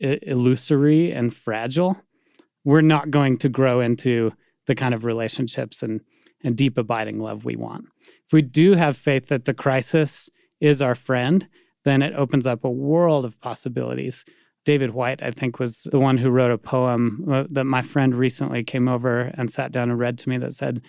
illusory 0.00 1.12
and 1.12 1.32
fragile, 1.32 1.98
we're 2.62 2.82
not 2.82 3.10
going 3.10 3.38
to 3.38 3.48
grow 3.48 3.80
into 3.80 4.34
the 4.66 4.74
kind 4.74 4.92
of 4.92 5.06
relationships 5.06 5.82
and, 5.82 6.02
and 6.46 6.56
deep 6.56 6.78
abiding 6.78 7.18
love 7.18 7.44
we 7.44 7.56
want. 7.56 7.86
If 8.24 8.32
we 8.32 8.40
do 8.40 8.74
have 8.74 8.96
faith 8.96 9.26
that 9.26 9.46
the 9.46 9.52
crisis 9.52 10.30
is 10.60 10.80
our 10.80 10.94
friend, 10.94 11.46
then 11.84 12.02
it 12.02 12.14
opens 12.14 12.46
up 12.46 12.64
a 12.64 12.70
world 12.70 13.24
of 13.24 13.40
possibilities. 13.40 14.24
David 14.64 14.90
Whyte, 14.90 15.22
I 15.24 15.32
think, 15.32 15.58
was 15.58 15.88
the 15.90 15.98
one 15.98 16.16
who 16.16 16.30
wrote 16.30 16.52
a 16.52 16.58
poem 16.58 17.26
uh, 17.28 17.44
that 17.50 17.64
my 17.64 17.82
friend 17.82 18.14
recently 18.14 18.62
came 18.62 18.86
over 18.86 19.32
and 19.34 19.50
sat 19.50 19.72
down 19.72 19.90
and 19.90 19.98
read 19.98 20.18
to 20.18 20.28
me 20.28 20.38
that 20.38 20.52
said, 20.52 20.82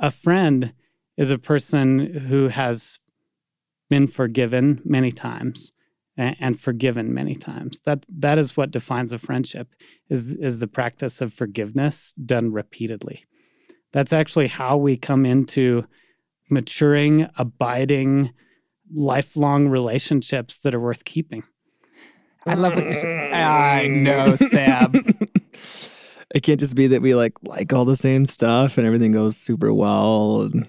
A 0.00 0.10
friend 0.10 0.74
is 1.16 1.30
a 1.30 1.38
person 1.38 2.26
who 2.28 2.48
has 2.48 2.98
been 3.88 4.08
forgiven 4.08 4.82
many 4.84 5.12
times 5.12 5.70
and, 6.16 6.58
forgiven 6.58 7.14
many 7.14 7.36
times. 7.36 7.80
That 7.80 8.04
that 8.08 8.38
is 8.38 8.56
what 8.56 8.72
defines 8.72 9.12
a 9.12 9.18
friendship 9.18 9.68
is 10.08 10.34
is 10.34 10.58
the 10.58 10.68
practice 10.68 11.20
of 11.20 11.32
forgiveness 11.32 12.14
done 12.24 12.52
repeatedly. 12.52 13.24
That's 13.94 14.12
actually 14.12 14.48
how 14.48 14.76
we 14.76 14.96
come 14.96 15.24
into 15.24 15.86
maturing, 16.50 17.28
abiding, 17.38 18.32
lifelong 18.92 19.68
relationships 19.68 20.58
that 20.58 20.74
are 20.74 20.80
worth 20.80 21.04
keeping. 21.04 21.44
I 22.44 22.54
love 22.54 22.74
what 22.74 22.84
you're 22.84 22.94
saying. 22.94 23.32
I 23.32 23.86
know, 23.86 24.34
Sam. 24.34 24.92
it 26.34 26.42
can't 26.42 26.58
just 26.58 26.74
be 26.74 26.88
that 26.88 27.02
we 27.02 27.14
like 27.14 27.34
like 27.44 27.72
all 27.72 27.84
the 27.84 27.94
same 27.94 28.26
stuff 28.26 28.78
and 28.78 28.86
everything 28.86 29.12
goes 29.12 29.36
super 29.36 29.72
well. 29.72 30.42
And 30.42 30.64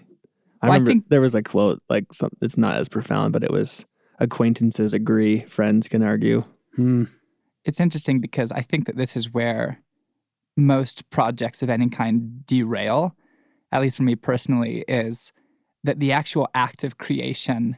I 0.61 0.67
well, 0.67 0.73
remember 0.73 0.91
I 0.91 0.93
think, 0.93 1.09
there 1.09 1.19
was 1.19 1.33
a 1.33 1.41
quote 1.41 1.81
like 1.89 2.13
some, 2.13 2.29
it's 2.43 2.59
not 2.59 2.75
as 2.75 2.87
profound, 2.87 3.33
but 3.33 3.43
it 3.43 3.51
was 3.51 3.87
acquaintances 4.19 4.93
agree, 4.93 5.39
friends 5.45 5.87
can 5.87 6.03
argue. 6.03 6.43
Hmm. 6.75 7.05
It's 7.65 7.79
interesting 7.79 8.21
because 8.21 8.51
I 8.51 8.61
think 8.61 8.85
that 8.85 8.97
this 8.97 9.15
is 9.15 9.33
where 9.33 9.81
most 10.57 11.09
projects 11.09 11.61
of 11.61 11.69
any 11.69 11.89
kind 11.89 12.45
derail, 12.45 13.15
at 13.71 13.81
least 13.81 13.97
for 13.97 14.03
me 14.03 14.15
personally, 14.15 14.83
is 14.87 15.31
that 15.83 15.99
the 15.99 16.11
actual 16.11 16.47
act 16.53 16.83
of 16.83 16.97
creation 16.97 17.77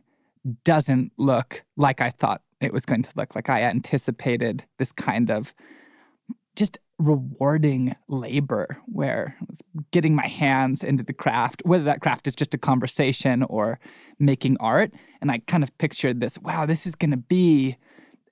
doesn't 0.63 1.12
look 1.17 1.63
like 1.75 2.01
I 2.01 2.10
thought 2.10 2.41
it 2.62 2.74
was 2.74 2.86
going 2.86 3.03
to 3.03 3.12
look 3.15 3.36
like. 3.36 3.50
I 3.50 3.63
anticipated 3.63 4.65
this 4.77 4.91
kind 4.91 5.29
of 5.29 5.53
just 6.55 6.77
rewarding 7.00 7.96
labor 8.07 8.81
where 8.88 9.38
it's 9.50 9.62
getting 9.91 10.15
my 10.15 10.25
hands 10.27 10.84
into 10.84 11.03
the 11.03 11.13
craft, 11.13 11.62
whether 11.65 11.84
that 11.84 12.01
craft 12.01 12.25
is 12.25 12.36
just 12.36 12.55
a 12.55 12.57
conversation 12.57 13.43
or 13.43 13.79
making 14.17 14.57
art. 14.60 14.91
And 15.22 15.29
I 15.29 15.39
kind 15.39 15.63
of 15.63 15.77
pictured 15.77 16.19
this 16.19 16.39
wow, 16.39 16.65
this 16.65 16.88
is 16.88 16.96
going 16.96 17.12
to 17.12 17.17
be 17.17 17.77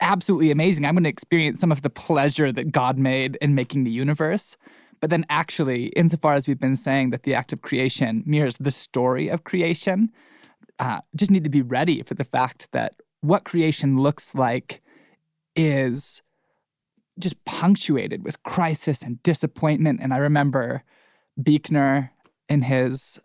absolutely 0.02 0.52
amazing. 0.52 0.86
I'm 0.86 0.96
going 0.96 1.04
to 1.04 1.10
experience 1.10 1.60
some 1.60 1.72
of 1.72 1.82
the 1.82 1.90
pleasure 1.90 2.52
that 2.52 2.72
God 2.72 2.98
made 2.98 3.38
in 3.42 3.56
making 3.56 3.84
the 3.84 3.92
universe. 3.92 4.58
But 5.02 5.10
then, 5.10 5.26
actually, 5.30 5.88
insofar 5.88 6.34
as 6.34 6.48
we've 6.48 6.60
been 6.60 6.78
saying 6.78 7.10
that 7.12 7.24
the 7.24 7.34
act 7.34 7.54
of 7.54 7.62
creation 7.62 8.24
mirrors 8.26 8.58
the 8.58 8.72
story 8.72 9.28
of 9.28 9.44
creation, 9.44 10.10
uh, 10.80 11.02
just 11.16 11.32
need 11.32 11.44
to 11.44 11.50
be 11.50 11.62
ready 11.62 12.02
for 12.04 12.14
the 12.14 12.24
fact 12.24 12.70
that 12.72 12.96
what 13.22 13.44
creation 13.44 14.00
looks 14.00 14.36
like 14.36 14.82
is 15.56 16.22
just 17.20 17.44
punctuated 17.46 18.24
with 18.24 18.42
crisis 18.44 19.02
and 19.02 19.22
disappointment. 19.24 20.00
And 20.02 20.14
I 20.14 20.18
remember 20.18 20.84
Buechner 21.42 22.12
in 22.50 22.64
his 22.64 23.20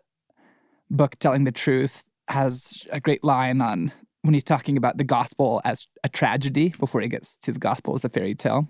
book, 0.89 1.17
Telling 1.19 1.43
the 1.43 1.51
Truth, 1.51 2.05
has 2.29 2.85
a 2.91 2.99
great 2.99 3.23
line 3.23 3.61
on 3.61 3.91
when 4.21 4.33
he's 4.33 4.43
talking 4.43 4.77
about 4.77 4.97
the 4.97 5.03
gospel 5.03 5.61
as 5.65 5.87
a 6.03 6.09
tragedy 6.09 6.73
before 6.79 7.01
he 7.01 7.07
gets 7.07 7.35
to 7.37 7.51
the 7.51 7.59
gospel 7.59 7.95
as 7.95 8.05
a 8.05 8.09
fairy 8.09 8.35
tale, 8.35 8.67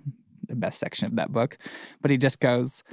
the 0.47 0.55
best 0.55 0.79
section 0.79 1.05
of 1.07 1.15
that 1.15 1.31
book. 1.31 1.57
But 2.01 2.11
he 2.11 2.17
just 2.17 2.39
goes, 2.39 2.83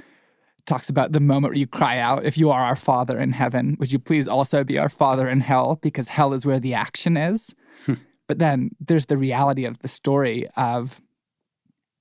talks 0.65 0.89
about 0.89 1.11
the 1.11 1.19
moment 1.19 1.53
where 1.53 1.59
you 1.59 1.67
cry 1.67 1.99
out, 1.99 2.25
If 2.25 2.37
you 2.37 2.49
are 2.49 2.61
our 2.63 2.75
Father 2.75 3.19
in 3.19 3.31
heaven, 3.31 3.75
would 3.79 3.91
you 3.91 3.99
please 3.99 4.27
also 4.27 4.63
be 4.63 4.77
our 4.77 4.89
Father 4.89 5.27
in 5.27 5.41
hell? 5.41 5.79
Because 5.81 6.09
hell 6.09 6.33
is 6.33 6.45
where 6.45 6.59
the 6.59 6.73
action 6.73 7.17
is. 7.17 7.55
Hmm. 7.85 7.93
but 8.27 8.39
then 8.39 8.71
there's 8.81 9.05
the 9.05 9.17
reality 9.17 9.63
of 9.63 9.79
the 9.79 9.87
story 9.87 10.49
of 10.57 11.01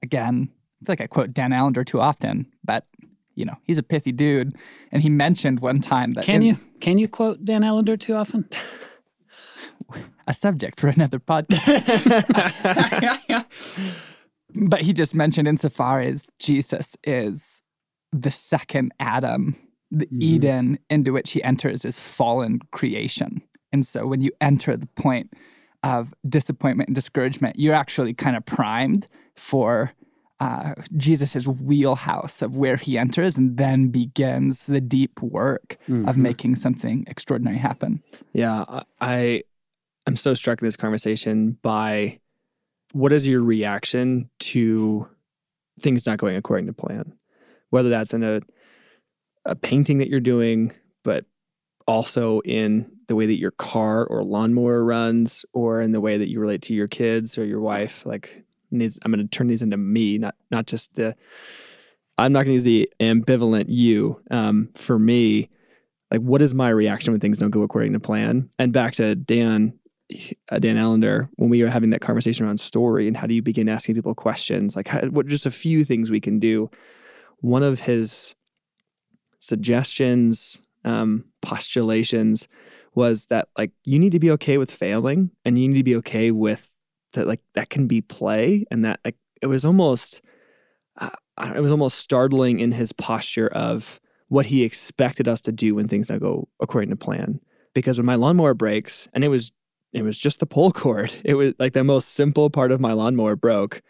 again, 0.03 0.49
I 0.83 0.85
feel 0.85 0.93
like 0.93 1.01
I 1.01 1.07
quote 1.07 1.33
Dan 1.33 1.53
Allender 1.53 1.85
too 1.85 2.01
often, 2.01 2.47
but 2.65 2.85
you 3.37 3.45
know, 3.45 3.55
he's 3.63 3.79
a 3.79 3.85
pithy 3.85 4.11
dude. 4.11 4.57
And 4.91 5.01
he 5.01 5.09
mentioned 5.09 5.61
one 5.61 5.81
time 5.81 6.15
that 6.15 6.25
Can 6.25 6.37
in, 6.37 6.43
you 6.43 6.59
can 6.81 6.99
you 6.99 7.07
quote 7.07 7.45
Dan 7.45 7.63
Allender 7.63 7.97
too 7.97 8.15
often? 8.15 8.49
a 10.29 10.35
subject 10.35 10.79
for 10.79 10.89
another 10.97 11.19
podcast. 11.19 11.57
but 14.55 14.83
he 14.83 14.93
just 14.93 15.15
mentioned 15.15 15.49
insofar 15.49 16.01
as 16.01 16.31
Jesus 16.39 16.97
is 17.03 17.63
the 18.13 18.31
second 18.31 18.93
Adam, 19.01 19.57
the 19.91 20.07
mm-hmm. 20.07 20.23
Eden 20.23 20.79
into 20.89 21.13
which 21.13 21.33
he 21.33 21.43
enters 21.43 21.85
is 21.85 21.99
fallen 21.99 22.61
creation. 22.71 23.43
And 23.73 23.87
so 23.87 24.07
when 24.07 24.21
you 24.21 24.31
enter 24.41 24.77
the 24.77 24.87
point 24.87 25.33
of 25.83 26.15
disappointment 26.29 26.89
and 26.89 26.95
discouragement, 26.95 27.59
you're 27.59 27.75
actually 27.75 28.15
kind 28.15 28.37
of 28.37 28.45
primed 28.47 29.09
for 29.37 29.93
uh, 30.41 30.75
Jesus's 30.97 31.49
wheelhouse 31.49 32.43
of 32.43 32.57
where 32.57 32.77
he 32.77 32.97
enters 32.97 33.37
and 33.37 33.57
then 33.57 33.89
begins 33.89 34.67
the 34.67 34.81
deep 34.81 35.21
work 35.21 35.77
mm-hmm. 35.89 36.09
of 36.09 36.17
making 36.17 36.57
something 36.57 37.05
extraordinary 37.09 37.59
happen. 37.59 38.03
Yeah, 38.33 38.83
I 39.01 39.43
I'm 40.09 40.17
so 40.17 40.33
struck 40.33 40.63
in 40.63 40.67
this 40.67 40.75
conversation 40.75 41.59
by 41.61 42.21
what 42.93 43.13
is 43.13 43.27
your 43.27 43.43
reaction 43.43 44.31
to 44.39 45.07
things 45.79 46.07
not 46.07 46.17
going 46.17 46.35
according 46.35 46.67
to 46.67 46.73
plan, 46.73 47.13
whether 47.69 47.91
that's 47.91 48.15
in 48.15 48.25
a 48.25 48.41
a 49.45 49.55
painting 49.55 49.99
that 49.99 50.09
you're 50.09 50.19
doing, 50.19 50.73
but 51.05 51.27
also 51.87 52.41
in 52.41 52.91
the 53.07 53.15
way 53.15 53.27
that 53.27 53.39
your 53.39 53.51
car 53.51 54.07
or 54.07 54.25
lawnmower 54.25 54.83
runs, 54.83 55.45
or 55.53 55.83
in 55.83 55.93
the 55.93 56.01
way 56.01 56.17
that 56.17 56.31
you 56.31 56.41
relate 56.41 56.63
to 56.63 56.75
your 56.75 56.89
kids 56.89 57.37
or 57.37 57.45
your 57.45 57.61
wife. 57.61 58.07
Like 58.07 58.47
needs 58.71 58.99
I'm 59.05 59.13
going 59.13 59.29
to 59.29 59.31
turn 59.31 59.49
these 59.49 59.61
into 59.61 59.77
me, 59.77 60.17
not 60.17 60.37
not 60.51 60.67
just 60.67 60.95
the. 60.95 61.17
I'm 62.17 62.33
not 62.33 62.47
going 62.47 62.47
to 62.47 62.53
use 62.55 62.65
the 62.65 62.91
ambivalent 62.99 63.67
you. 63.69 64.23
Um, 64.31 64.71
for 64.75 64.99
me, 64.99 65.51
like 66.11 66.21
what 66.23 66.41
is 66.41 66.55
my 66.55 66.71
reaction 66.71 67.13
when 67.13 67.21
things 67.21 67.37
don't 67.37 67.51
go 67.51 67.63
according 67.63 67.93
to 67.93 68.01
plan? 68.01 68.49
And 68.59 68.73
back 68.73 68.95
to 68.95 69.15
Dan, 69.15 69.78
Dan 70.59 70.79
Allender 70.79 71.29
when 71.37 71.51
we 71.51 71.63
were 71.63 71.69
having 71.69 71.91
that 71.91 72.01
conversation 72.01 72.47
around 72.47 72.61
story 72.61 73.07
and 73.07 73.17
how 73.17 73.27
do 73.27 73.35
you 73.35 73.43
begin 73.43 73.69
asking 73.69 73.95
people 73.95 74.15
questions? 74.15 74.75
Like, 74.75 74.89
how, 74.89 75.01
what 75.07 75.27
just 75.27 75.47
a 75.47 75.51
few 75.51 75.85
things 75.85 76.11
we 76.11 76.21
can 76.21 76.39
do? 76.39 76.71
One 77.41 77.63
of 77.63 77.81
his 77.81 78.35
suggestions, 79.39 80.63
um, 80.85 81.25
postulations 81.43 82.49
was 82.95 83.27
that 83.27 83.49
like 83.57 83.71
you 83.85 83.99
need 83.99 84.13
to 84.13 84.19
be 84.19 84.31
okay 84.33 84.59
with 84.59 84.71
failing 84.71 85.31
and 85.45 85.59
you 85.59 85.69
need 85.69 85.77
to 85.77 85.85
be 85.85 85.97
okay 85.97 86.31
with 86.31 86.75
that 87.13 87.27
like 87.27 87.41
that 87.55 87.71
can 87.71 87.87
be 87.87 88.01
play 88.01 88.65
and 88.71 88.85
that 88.85 88.99
like 89.05 89.17
it 89.41 89.47
was 89.47 89.65
almost 89.65 90.21
uh, 90.99 91.11
it 91.55 91.61
was 91.61 91.71
almost 91.71 91.99
startling 91.99 92.59
in 92.59 92.73
his 92.73 92.93
posture 92.93 93.47
of 93.49 94.01
what 94.29 94.47
he 94.47 94.65
expected 94.65 95.29
us 95.29 95.41
to 95.41 95.53
do 95.53 95.75
when 95.75 95.87
things 95.87 96.09
don't 96.09 96.19
go 96.19 96.49
according 96.61 96.91
to 96.91 96.97
plan 96.97 97.41
because 97.73 97.99
when 97.99 98.07
my 98.07 98.17
lawnmower 98.17 98.55
breaks 98.55 99.09
and 99.13 99.23
it 99.23 99.29
was 99.29 99.53
it 99.93 100.03
was 100.03 100.19
just 100.19 100.41
the 100.41 100.47
pull 100.47 100.71
cord. 100.73 101.13
It 101.25 101.35
was 101.35 101.55
like 101.59 101.73
the 101.73 101.85
most 101.85 102.15
simple 102.15 102.51
part 102.51 102.73
of 102.73 102.81
my 102.81 102.93
lawnmower 102.93 103.37
broke. 103.37 103.83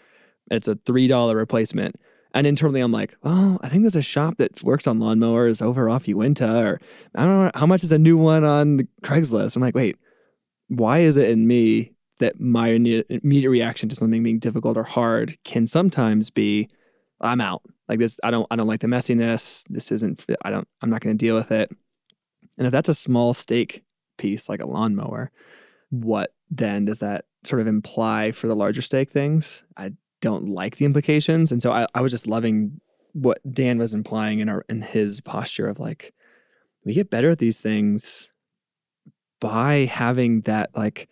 It's 0.50 0.68
a 0.68 0.74
three 0.74 1.06
dollar 1.06 1.36
replacement. 1.36 1.96
And 2.34 2.46
internally 2.46 2.82
i'm 2.82 2.92
like 2.92 3.16
oh 3.24 3.58
i 3.62 3.68
think 3.68 3.82
there's 3.82 3.96
a 3.96 4.02
shop 4.02 4.36
that 4.36 4.62
works 4.62 4.86
on 4.86 4.98
lawnmowers 4.98 5.62
over 5.62 5.88
off 5.88 6.06
Uintah 6.06 6.62
or 6.62 6.80
i 7.14 7.22
don't 7.22 7.44
know 7.46 7.50
how 7.54 7.66
much 7.66 7.82
is 7.82 7.90
a 7.90 7.98
new 7.98 8.18
one 8.18 8.44
on 8.44 8.86
craigslist? 9.02 9.56
I'm 9.56 9.62
like 9.62 9.74
wait 9.74 9.96
why 10.68 10.98
is 10.98 11.16
it 11.16 11.30
in 11.30 11.46
me 11.46 11.94
that 12.18 12.38
my 12.38 12.68
immediate 12.68 13.50
reaction 13.50 13.88
to 13.88 13.96
something 13.96 14.22
being 14.22 14.38
difficult 14.38 14.76
or 14.76 14.84
hard 14.84 15.38
can 15.44 15.66
sometimes 15.66 16.30
be 16.30 16.68
i'm 17.20 17.40
out. 17.40 17.62
Like 17.88 17.98
this 17.98 18.20
i 18.22 18.30
don't 18.30 18.46
i 18.50 18.56
don't 18.56 18.68
like 18.68 18.80
the 18.80 18.88
messiness. 18.88 19.64
This 19.68 19.90
isn't 19.90 20.24
i 20.42 20.50
don't 20.50 20.68
i'm 20.82 20.90
not 20.90 21.00
going 21.00 21.16
to 21.16 21.24
deal 21.24 21.34
with 21.34 21.50
it. 21.50 21.70
And 22.58 22.66
if 22.66 22.72
that's 22.72 22.90
a 22.90 22.94
small 22.94 23.32
stake 23.32 23.82
piece 24.18 24.48
like 24.48 24.60
a 24.60 24.66
lawnmower 24.66 25.32
what 25.90 26.34
then 26.50 26.84
does 26.84 26.98
that 26.98 27.24
sort 27.44 27.60
of 27.60 27.66
imply 27.66 28.32
for 28.32 28.46
the 28.46 28.56
larger 28.56 28.82
stake 28.82 29.10
things 29.10 29.64
i 29.76 29.92
don't 30.20 30.48
like 30.48 30.76
the 30.76 30.84
implications 30.84 31.52
and 31.52 31.62
so 31.62 31.72
i, 31.72 31.86
I 31.94 32.00
was 32.00 32.12
just 32.12 32.26
loving 32.26 32.80
what 33.12 33.38
dan 33.52 33.78
was 33.78 33.94
implying 33.94 34.40
in 34.40 34.48
our 34.48 34.64
in 34.68 34.82
his 34.82 35.20
posture 35.20 35.68
of 35.68 35.78
like 35.78 36.12
we 36.84 36.94
get 36.94 37.10
better 37.10 37.30
at 37.30 37.38
these 37.38 37.60
things 37.60 38.30
by 39.40 39.84
having 39.84 40.42
that 40.42 40.70
like 40.74 41.08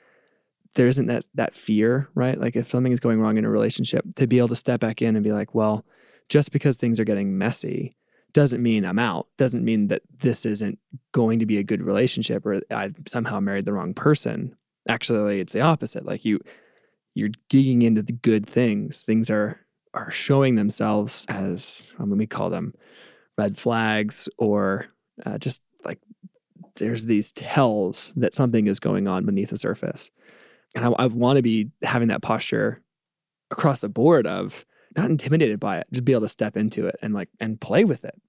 there 0.77 0.87
isn't 0.87 1.07
that 1.07 1.27
that 1.35 1.55
fear, 1.55 2.09
right? 2.15 2.39
Like 2.39 2.55
if 2.55 2.69
something 2.69 2.93
is 2.93 3.01
going 3.01 3.21
wrong 3.21 3.39
in 3.39 3.45
a 3.45 3.51
relationship, 3.51 4.05
to 4.17 4.27
be 4.27 4.39
able 4.39 4.49
to 4.49 4.57
step 4.57 4.81
back 4.81 5.03
in 5.03 5.17
and 5.17 5.25
be 5.25 5.33
like, 5.33 5.55
well, 5.55 5.85
just 6.29 6.53
because 6.53 6.77
things 6.77 7.01
are 7.01 7.05
getting 7.05 7.37
messy 7.37 7.97
doesn't 8.33 8.63
mean 8.63 8.85
I'm 8.85 8.99
out. 8.99 9.29
Doesn't 9.39 9.65
mean 9.65 9.89
that 9.89 10.03
this 10.19 10.45
isn't 10.45 10.79
going 11.13 11.39
to 11.39 11.47
be 11.47 11.57
a 11.59 11.63
good 11.63 11.83
relationship 11.83 12.45
or 12.45 12.61
I 12.71 12.93
somehow 13.07 13.41
married 13.41 13.65
the 13.65 13.73
wrong 13.73 13.95
person. 13.95 14.55
Actually, 14.89 15.41
it's 15.41 15.53
the 15.53 15.61
opposite. 15.61 16.05
Like 16.05 16.25
you 16.25 16.41
you're 17.15 17.31
digging 17.49 17.83
into 17.83 18.03
the 18.03 18.13
good 18.13 18.47
things. 18.47 19.03
Things 19.03 19.31
are 19.31 19.61
are 19.95 20.11
showing 20.11 20.57
themselves 20.57 21.25
as 21.29 21.93
I 21.99 22.05
mean, 22.05 22.19
we 22.19 22.27
call 22.27 22.51
them 22.51 22.75
red 23.39 23.57
flags 23.57 24.29
or 24.39 24.87
uh, 25.25 25.39
just 25.39 25.63
like 25.85 25.99
there's 26.77 27.07
these 27.07 27.33
tells 27.33 28.13
that 28.17 28.35
something 28.35 28.67
is 28.67 28.81
going 28.81 29.09
on 29.09 29.25
beneath 29.25 29.51
the 29.51 29.57
surface. 29.57 30.11
And 30.75 30.85
I, 30.85 30.89
I 30.91 31.07
want 31.07 31.37
to 31.37 31.43
be 31.43 31.71
having 31.83 32.09
that 32.09 32.23
posture 32.23 32.83
across 33.51 33.81
the 33.81 33.89
board 33.89 34.27
of 34.27 34.67
not 34.97 35.11
intimidated 35.11 35.61
by 35.61 35.79
it, 35.79 35.87
just 35.93 36.05
be 36.05 36.13
able 36.13 36.23
to 36.23 36.29
step 36.29 36.57
into 36.57 36.87
it 36.87 36.97
and 37.03 37.15
like 37.15 37.29
and 37.41 37.61
play 37.61 37.85
with 37.85 38.05
it. 38.05 38.21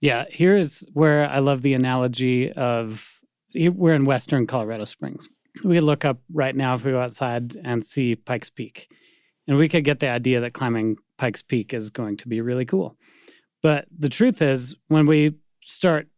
Yeah, 0.00 0.24
here's 0.28 0.84
where 0.92 1.28
I 1.28 1.38
love 1.38 1.62
the 1.62 1.74
analogy 1.74 2.52
of 2.52 3.20
we're 3.54 3.94
in 3.94 4.04
Western 4.04 4.46
Colorado 4.46 4.84
Springs. 4.84 5.28
We 5.62 5.80
look 5.80 6.04
up 6.04 6.18
right 6.32 6.54
now 6.54 6.74
if 6.74 6.84
we 6.84 6.92
go 6.92 7.00
outside 7.00 7.54
and 7.62 7.84
see 7.84 8.16
Pikes 8.16 8.50
Peak, 8.50 8.90
and 9.46 9.56
we 9.56 9.68
could 9.68 9.84
get 9.84 10.00
the 10.00 10.08
idea 10.08 10.40
that 10.40 10.52
climbing 10.52 10.96
Pikes 11.16 11.42
Peak 11.42 11.72
is 11.72 11.90
going 11.90 12.16
to 12.18 12.28
be 12.28 12.40
really 12.40 12.64
cool. 12.64 12.96
But 13.62 13.86
the 13.96 14.08
truth 14.08 14.42
is, 14.42 14.74
when 14.88 15.06
we 15.06 15.34
start, 15.62 16.08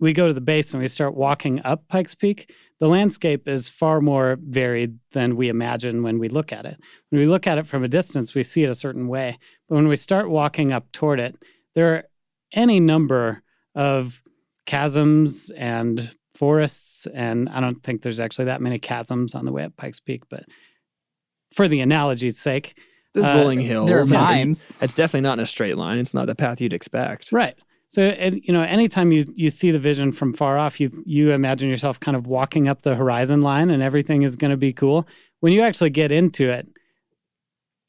we 0.00 0.12
go 0.12 0.26
to 0.26 0.32
the 0.34 0.40
base 0.40 0.72
and 0.72 0.82
we 0.82 0.88
start 0.88 1.14
walking 1.14 1.60
up 1.64 1.86
Pikes 1.88 2.14
Peak, 2.14 2.52
the 2.80 2.88
landscape 2.88 3.46
is 3.46 3.68
far 3.68 4.00
more 4.00 4.36
varied 4.42 4.98
than 5.12 5.36
we 5.36 5.48
imagine 5.48 6.02
when 6.02 6.18
we 6.18 6.28
look 6.28 6.52
at 6.52 6.64
it. 6.64 6.80
When 7.10 7.20
we 7.20 7.28
look 7.28 7.46
at 7.46 7.58
it 7.58 7.66
from 7.66 7.84
a 7.84 7.88
distance, 7.88 8.34
we 8.34 8.42
see 8.42 8.64
it 8.64 8.70
a 8.70 8.74
certain 8.74 9.06
way. 9.06 9.38
But 9.68 9.76
when 9.76 9.86
we 9.86 9.94
start 9.94 10.28
walking 10.28 10.72
up 10.72 10.90
toward 10.90 11.20
it, 11.20 11.36
there 11.76 11.94
are 11.94 12.04
any 12.52 12.80
number 12.80 13.42
of 13.76 14.20
chasms 14.66 15.50
and 15.56 16.10
forests. 16.34 17.06
And 17.14 17.48
I 17.48 17.60
don't 17.60 17.82
think 17.82 18.02
there's 18.02 18.20
actually 18.20 18.46
that 18.46 18.60
many 18.60 18.78
chasms 18.78 19.34
on 19.34 19.44
the 19.44 19.52
way 19.52 19.64
up 19.64 19.76
Pikes 19.76 20.00
Peak, 20.00 20.22
but 20.30 20.44
for 21.54 21.68
the 21.68 21.80
analogy's 21.80 22.38
sake, 22.38 22.78
there's 23.14 23.26
uh, 23.26 23.36
rolling 23.36 23.60
hills. 23.60 23.88
There 23.88 24.00
are 24.00 24.06
mines. 24.06 24.66
It's 24.80 24.94
definitely 24.94 25.20
not 25.22 25.34
in 25.34 25.40
a 25.40 25.46
straight 25.46 25.76
line. 25.76 25.98
It's 25.98 26.14
not 26.14 26.26
the 26.26 26.34
path 26.34 26.60
you'd 26.60 26.72
expect. 26.72 27.30
Right. 27.30 27.56
So, 27.88 28.04
and, 28.04 28.40
you 28.42 28.54
know, 28.54 28.62
anytime 28.62 29.12
you 29.12 29.26
you 29.34 29.50
see 29.50 29.70
the 29.70 29.78
vision 29.78 30.12
from 30.12 30.32
far 30.32 30.56
off, 30.56 30.80
you 30.80 30.90
you 31.04 31.32
imagine 31.32 31.68
yourself 31.68 32.00
kind 32.00 32.16
of 32.16 32.26
walking 32.26 32.66
up 32.66 32.80
the 32.80 32.94
horizon 32.94 33.42
line, 33.42 33.68
and 33.68 33.82
everything 33.82 34.22
is 34.22 34.34
going 34.34 34.50
to 34.50 34.56
be 34.56 34.72
cool. 34.72 35.06
When 35.40 35.52
you 35.52 35.60
actually 35.60 35.90
get 35.90 36.10
into 36.10 36.48
it, 36.48 36.68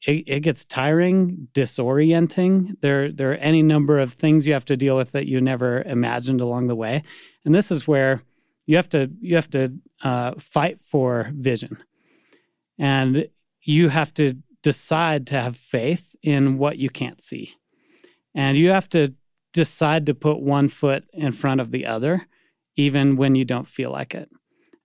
it, 0.06 0.24
it 0.26 0.40
gets 0.40 0.66
tiring, 0.66 1.48
disorienting. 1.54 2.78
There 2.82 3.10
there 3.10 3.32
are 3.32 3.36
any 3.36 3.62
number 3.62 3.98
of 3.98 4.12
things 4.12 4.46
you 4.46 4.52
have 4.52 4.66
to 4.66 4.76
deal 4.76 4.94
with 4.94 5.12
that 5.12 5.26
you 5.26 5.40
never 5.40 5.80
imagined 5.84 6.42
along 6.42 6.66
the 6.66 6.76
way, 6.76 7.02
and 7.46 7.54
this 7.54 7.70
is 7.70 7.88
where 7.88 8.22
you 8.66 8.76
have 8.76 8.88
to 8.90 9.10
you 9.20 9.36
have 9.36 9.50
to 9.50 9.74
uh, 10.02 10.32
fight 10.38 10.80
for 10.80 11.30
vision, 11.34 11.78
and 12.78 13.28
you 13.62 13.88
have 13.88 14.12
to 14.14 14.34
decide 14.62 15.26
to 15.28 15.34
have 15.40 15.56
faith 15.56 16.16
in 16.22 16.58
what 16.58 16.78
you 16.78 16.88
can't 16.90 17.20
see, 17.20 17.54
and 18.34 18.56
you 18.56 18.70
have 18.70 18.88
to 18.90 19.14
decide 19.52 20.06
to 20.06 20.14
put 20.14 20.40
one 20.40 20.68
foot 20.68 21.04
in 21.12 21.32
front 21.32 21.60
of 21.60 21.70
the 21.70 21.86
other, 21.86 22.26
even 22.76 23.16
when 23.16 23.34
you 23.34 23.44
don't 23.44 23.68
feel 23.68 23.90
like 23.90 24.14
it. 24.14 24.28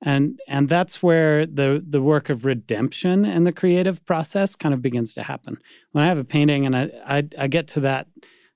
And 0.01 0.39
and 0.47 0.69
that's 0.69 1.03
where 1.03 1.45
the 1.45 1.83
the 1.85 2.01
work 2.01 2.29
of 2.29 2.45
redemption 2.45 3.25
and 3.25 3.45
the 3.45 3.51
creative 3.51 4.05
process 4.05 4.55
kind 4.55 4.73
of 4.73 4.81
begins 4.81 5.13
to 5.15 5.23
happen. 5.23 5.57
When 5.91 6.03
I 6.03 6.07
have 6.07 6.17
a 6.17 6.23
painting 6.23 6.65
and 6.65 6.75
I 6.75 6.91
I, 7.05 7.27
I 7.37 7.47
get 7.47 7.67
to 7.69 7.81
that 7.81 8.07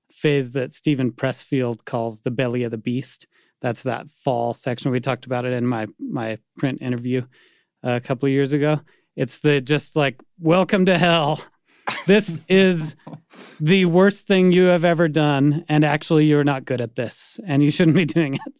phase 0.09 0.53
that 0.53 0.71
Steven 0.71 1.11
Pressfield 1.11 1.83
calls 1.85 2.21
the 2.21 2.31
belly 2.31 2.63
of 2.63 2.71
the 2.71 2.77
beast. 2.77 3.27
That's 3.63 3.83
that 3.83 4.11
fall 4.11 4.53
section. 4.53 4.91
We 4.91 4.99
talked 4.99 5.25
about 5.25 5.45
it 5.45 5.53
in 5.53 5.65
my 5.65 5.87
my 5.97 6.37
print 6.59 6.83
interview 6.83 7.21
uh, 7.83 7.93
a 7.93 8.01
couple 8.01 8.27
of 8.27 8.31
years 8.33 8.53
ago. 8.53 8.81
It's 9.15 9.39
the 9.39 9.59
just 9.59 9.95
like 9.95 10.21
welcome 10.39 10.85
to 10.85 10.99
hell 10.99 11.39
this 12.07 12.41
is 12.47 12.95
the 13.59 13.85
worst 13.85 14.27
thing 14.27 14.51
you 14.51 14.65
have 14.65 14.85
ever 14.85 15.07
done. 15.07 15.65
And 15.67 15.83
actually, 15.83 16.25
you're 16.25 16.43
not 16.43 16.65
good 16.65 16.81
at 16.81 16.95
this 16.95 17.39
and 17.45 17.63
you 17.63 17.71
shouldn't 17.71 17.97
be 17.97 18.05
doing 18.05 18.35
it. 18.35 18.41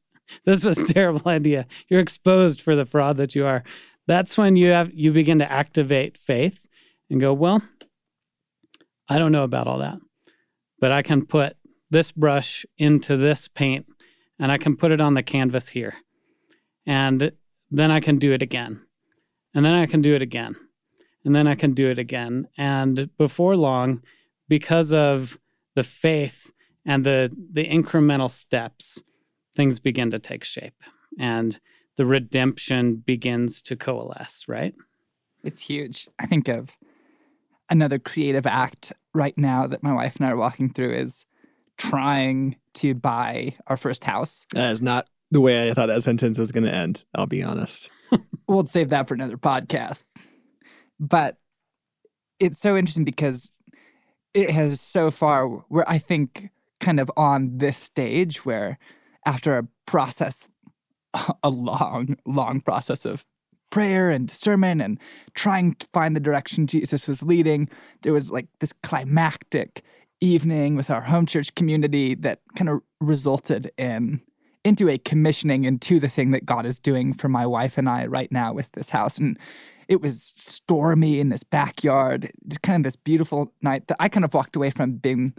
This 0.45 0.65
was 0.65 0.79
a 0.79 0.91
terrible 0.91 1.29
idea. 1.29 1.67
You're 1.89 1.99
exposed 1.99 2.59
for 2.59 2.75
the 2.75 2.87
fraud 2.87 3.17
that 3.17 3.35
you 3.35 3.45
are. 3.45 3.63
That's 4.07 4.35
when 4.35 4.55
you 4.55 4.71
have 4.71 4.91
you 4.91 5.11
begin 5.11 5.37
to 5.39 5.51
activate 5.51 6.17
faith 6.17 6.67
and 7.07 7.21
go, 7.21 7.33
well, 7.33 7.61
I 9.07 9.19
don't 9.19 9.31
know 9.31 9.43
about 9.43 9.67
all 9.67 9.77
that, 9.77 9.99
but 10.79 10.91
I 10.91 11.03
can 11.03 11.27
put 11.27 11.55
this 11.91 12.11
brush 12.11 12.65
into 12.79 13.15
this 13.15 13.47
paint 13.47 13.85
and 14.39 14.51
I 14.51 14.57
can 14.57 14.75
put 14.75 14.91
it 14.91 15.01
on 15.01 15.13
the 15.13 15.23
canvas 15.23 15.69
here. 15.69 15.95
And 16.85 17.31
then 17.71 17.91
I 17.91 17.99
can 17.99 18.17
do 18.17 18.33
it 18.33 18.41
again. 18.41 18.81
And 19.53 19.63
then 19.65 19.73
I 19.73 19.85
can 19.85 20.01
do 20.01 20.15
it 20.15 20.21
again 20.21 20.55
and 21.25 21.35
then 21.35 21.47
I 21.47 21.55
can 21.55 21.73
do 21.73 21.89
it 21.89 21.99
again. 21.99 22.47
And 22.57 23.09
before 23.17 23.55
long, 23.55 24.01
because 24.47 24.91
of 24.91 25.39
the 25.75 25.83
faith 25.83 26.51
and 26.85 27.05
the 27.05 27.31
the 27.51 27.65
incremental 27.65 28.29
steps, 28.29 29.03
things 29.55 29.79
begin 29.79 30.11
to 30.11 30.19
take 30.19 30.43
shape 30.43 30.81
and 31.17 31.59
the 31.95 32.05
redemption 32.05 32.95
begins 32.95 33.61
to 33.61 33.75
coalesce, 33.75 34.47
right? 34.47 34.73
It's 35.43 35.61
huge. 35.61 36.07
I 36.19 36.25
think 36.25 36.47
of 36.47 36.75
another 37.69 37.99
creative 37.99 38.47
act 38.47 38.91
right 39.13 39.37
now 39.37 39.67
that 39.67 39.83
my 39.83 39.93
wife 39.93 40.15
and 40.17 40.25
I 40.25 40.31
are 40.31 40.37
walking 40.37 40.73
through 40.73 40.93
is 40.93 41.25
trying 41.77 42.55
to 42.75 42.93
buy 42.93 43.55
our 43.67 43.77
first 43.77 44.03
house. 44.03 44.45
That 44.53 44.71
is 44.71 44.81
not 44.81 45.07
the 45.31 45.41
way 45.41 45.69
I 45.69 45.73
thought 45.73 45.87
that 45.87 46.03
sentence 46.03 46.37
was 46.37 46.51
going 46.51 46.65
to 46.65 46.73
end. 46.73 47.05
I'll 47.15 47.25
be 47.25 47.43
honest. 47.43 47.89
we'll 48.47 48.65
save 48.67 48.89
that 48.89 49.07
for 49.07 49.13
another 49.13 49.37
podcast. 49.37 50.03
But 50.99 51.37
it's 52.39 52.59
so 52.59 52.77
interesting 52.77 53.05
because 53.05 53.51
it 54.33 54.49
has 54.51 54.79
so 54.81 55.11
far 55.11 55.47
where 55.47 55.87
I 55.89 55.97
think 55.97 56.49
kind 56.79 56.99
of 56.99 57.11
on 57.15 57.57
this 57.57 57.77
stage 57.77 58.45
where 58.45 58.77
after 59.25 59.57
a 59.57 59.67
process 59.85 60.47
a 61.43 61.49
long 61.49 62.17
long 62.25 62.59
process 62.59 63.05
of 63.05 63.25
prayer 63.69 64.09
and 64.09 64.29
sermon 64.29 64.81
and 64.81 64.99
trying 65.33 65.73
to 65.75 65.87
find 65.93 66.15
the 66.15 66.19
direction 66.19 66.67
Jesus 66.67 67.07
was 67.07 67.23
leading 67.23 67.69
there 68.01 68.13
was 68.13 68.31
like 68.31 68.47
this 68.59 68.73
climactic 68.73 69.83
evening 70.23 70.75
with 70.75 70.89
our 70.89 71.01
home 71.01 71.25
church 71.25 71.53
community 71.53 72.15
that 72.15 72.39
kind 72.55 72.69
of 72.69 72.81
resulted 73.01 73.69
in 73.77 74.21
into 74.63 74.87
a 74.87 74.97
commissioning 74.97 75.65
into 75.65 75.99
the 75.99 76.07
thing 76.07 76.31
that 76.31 76.45
God 76.45 76.65
is 76.65 76.79
doing 76.79 77.13
for 77.13 77.27
my 77.27 77.45
wife 77.45 77.77
and 77.77 77.89
I 77.89 78.05
right 78.05 78.31
now 78.31 78.53
with 78.53 78.71
this 78.71 78.91
house. 78.91 79.17
And 79.17 79.37
it 79.89 80.01
was 80.01 80.31
stormy 80.37 81.19
in 81.19 81.27
this 81.27 81.43
backyard, 81.43 82.31
kind 82.61 82.77
of 82.77 82.83
this 82.83 82.95
beautiful 82.95 83.53
night 83.61 83.87
that 83.87 83.97
I 83.99 84.07
kind 84.07 84.23
of 84.23 84.33
walked 84.33 84.55
away 84.55 84.69
from 84.69 84.93
being 84.93 85.33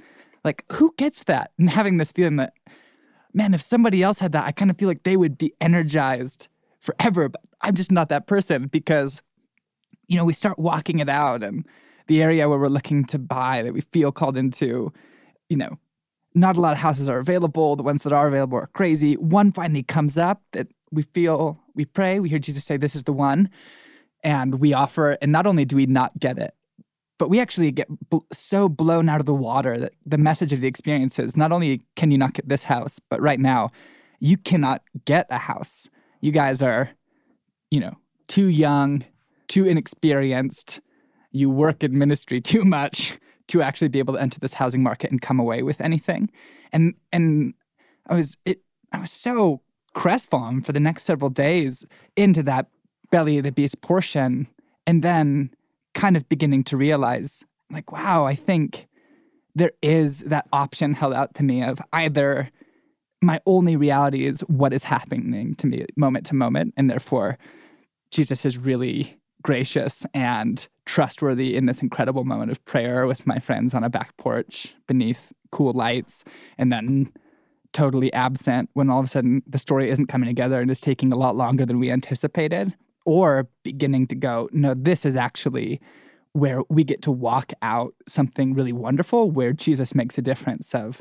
like, 0.45 0.65
who 0.73 0.93
gets 0.99 1.25
that? 1.25 1.53
And 1.59 1.71
having 1.71 1.97
this 1.97 2.13
feeling 2.13 2.37
that, 2.37 2.53
man, 3.33 3.55
if 3.55 3.63
somebody 3.63 4.03
else 4.03 4.19
had 4.19 4.33
that, 4.33 4.47
I 4.47 4.53
kind 4.53 4.71
of 4.71 4.77
feel 4.77 4.89
like 4.89 5.05
they 5.05 5.17
would 5.17 5.39
be 5.39 5.55
energized 5.59 6.49
forever. 6.81 7.31
But 7.31 7.41
I'm 7.63 7.75
just 7.75 7.91
not 7.91 8.11
that 8.11 8.27
person 8.27 8.67
because, 8.67 9.23
you 10.07 10.19
know, 10.19 10.27
we 10.27 10.35
start 10.35 10.59
walking 10.59 10.99
it 10.99 11.09
out 11.09 11.43
and 11.43 11.65
the 12.07 12.23
area 12.23 12.49
where 12.49 12.59
we're 12.59 12.69
looking 12.69 13.05
to 13.07 13.19
buy 13.19 13.63
that 13.63 13.73
we 13.73 13.81
feel 13.81 14.13
called 14.13 14.37
into, 14.37 14.93
you 15.49 15.57
know, 15.57 15.79
not 16.35 16.57
a 16.57 16.61
lot 16.61 16.73
of 16.73 16.79
houses 16.79 17.09
are 17.09 17.19
available. 17.19 17.77
The 17.77 17.83
ones 17.83 18.03
that 18.03 18.13
are 18.13 18.27
available 18.27 18.59
are 18.59 18.67
crazy. 18.69 19.15
One 19.15 19.53
finally 19.53 19.83
comes 19.83 20.19
up 20.19 20.43
that 20.53 20.69
we 20.91 21.03
feel, 21.03 21.61
we 21.75 21.85
pray, 21.85 22.21
we 22.21 22.29
hear 22.29 22.39
Jesus 22.39 22.65
say, 22.65 22.77
This 22.77 22.95
is 22.95 23.05
the 23.05 23.13
one. 23.13 23.49
And 24.23 24.57
we 24.59 24.73
offer, 24.73 25.19
and 25.21 25.31
not 25.31 25.47
only 25.47 25.65
do 25.65 25.77
we 25.77 25.87
not 25.87 26.19
get 26.19 26.39
it, 26.39 26.55
but 27.19 27.29
we 27.29 27.41
actually 27.41 27.71
get 27.71 27.89
bl- 28.09 28.19
so 28.33 28.69
blown 28.69 29.09
out 29.09 29.21
of 29.21 29.27
the 29.27 29.35
water 29.35 29.79
that 29.79 29.93
the 30.05 30.19
message 30.19 30.53
of 30.53 30.61
the 30.61 30.67
experience 30.67 31.19
is 31.19 31.37
not 31.37 31.53
only 31.53 31.83
can 31.95 32.11
you 32.11 32.19
not 32.19 32.33
get 32.33 32.49
this 32.49 32.65
house, 32.65 32.99
but 32.99 33.21
right 33.21 33.39
now, 33.39 33.71
you 34.21 34.37
cannot 34.37 34.83
get 35.05 35.27
a 35.31 35.39
house. 35.39 35.89
You 36.21 36.33
guys 36.33 36.63
are, 36.63 36.91
you 37.71 37.81
know, 37.81 37.99
too 38.27 38.47
young, 38.47 39.05
too 39.49 39.67
inexperienced. 39.67 40.81
You 41.35 41.51
work 41.51 41.85
in 41.85 41.99
ministry 41.99 42.41
too 42.53 42.65
much 42.65 43.19
to 43.49 43.61
actually 43.61 43.89
be 43.89 43.99
able 43.99 44.15
to 44.15 44.21
enter 44.21 44.41
this 44.41 44.55
housing 44.55 44.83
market 44.83 45.11
and 45.11 45.21
come 45.21 45.39
away 45.39 45.63
with 45.63 45.81
anything. 45.81 46.31
And 46.73 46.95
and 47.13 47.55
I 48.09 48.15
was 48.15 48.37
it 48.45 48.61
I 48.93 49.01
was 49.01 49.11
so 49.11 49.61
crestfallen 49.95 50.63
for 50.63 50.73
the 50.73 50.81
next 50.81 51.03
several 51.03 51.31
days 51.31 51.87
into 52.17 52.43
that 52.45 52.69
belly 53.11 53.39
of 53.39 53.45
the 53.45 53.53
beast 53.53 53.81
portion 53.81 54.49
and 54.87 55.03
then 55.03 55.51
kind 55.95 56.17
of 56.17 56.29
beginning 56.29 56.65
to 56.65 56.77
realize 56.77 57.45
like 57.71 57.93
wow, 57.93 58.25
I 58.25 58.35
think 58.35 58.89
there 59.55 59.73
is 59.83 60.21
that 60.21 60.49
option 60.53 60.95
held 60.95 61.15
out 61.15 61.35
to 61.35 61.45
me 61.45 61.63
of 61.63 61.81
either 61.93 62.51
my 63.23 63.41
only 63.47 63.77
reality 63.77 64.27
is 64.27 64.41
what 64.43 64.73
is 64.73 64.85
happening 64.85 65.55
to 65.57 65.67
me 65.67 65.87
moment 65.97 66.27
to 66.27 66.35
moment 66.35 66.75
and 66.77 66.91
therefore 66.91 67.39
Jesus 68.11 68.45
is 68.45 68.59
really 68.59 69.19
gracious 69.43 70.05
and 70.13 70.69
trustworthy 70.87 71.57
in 71.57 71.67
this 71.67 71.83
incredible 71.83 72.25
moment 72.25 72.51
of 72.51 72.65
prayer 72.65 73.07
with 73.07 73.27
my 73.27 73.39
friends 73.39 73.75
on 73.75 73.85
a 73.85 73.91
back 73.91 74.17
porch 74.17 74.75
beneath 74.87 75.33
cool 75.51 75.73
lights, 75.73 76.25
and 76.59 76.73
then 76.73 77.13
totally 77.73 78.13
absent 78.13 78.71
when 78.75 78.91
all 78.91 79.01
of 79.01 79.07
a 79.07 79.09
sudden 79.09 79.43
the 79.47 79.59
story 79.59 79.91
isn't 79.91 80.07
coming 80.07 80.29
together 80.29 80.61
and 80.61 80.71
is 80.71 80.81
taking 80.81 81.13
a 81.13 81.17
lot 81.17 81.37
longer 81.37 81.67
than 81.67 81.79
we 81.79 81.91
anticipated, 81.91 82.75
or 83.05 83.49
beginning 83.63 84.07
to 84.07 84.15
go, 84.15 84.49
no, 84.53 84.75
this 84.75 85.05
is 85.05 85.17
actually 85.17 85.81
where 86.33 86.63
we 86.69 86.83
get 86.83 87.03
to 87.03 87.11
walk 87.11 87.53
out 87.63 87.95
something 88.09 88.55
really 88.55 88.73
wonderful 88.73 89.31
where 89.31 89.53
Jesus 89.53 89.95
makes 89.95 90.19
a 90.19 90.23
difference 90.23 90.75
of 90.75 91.01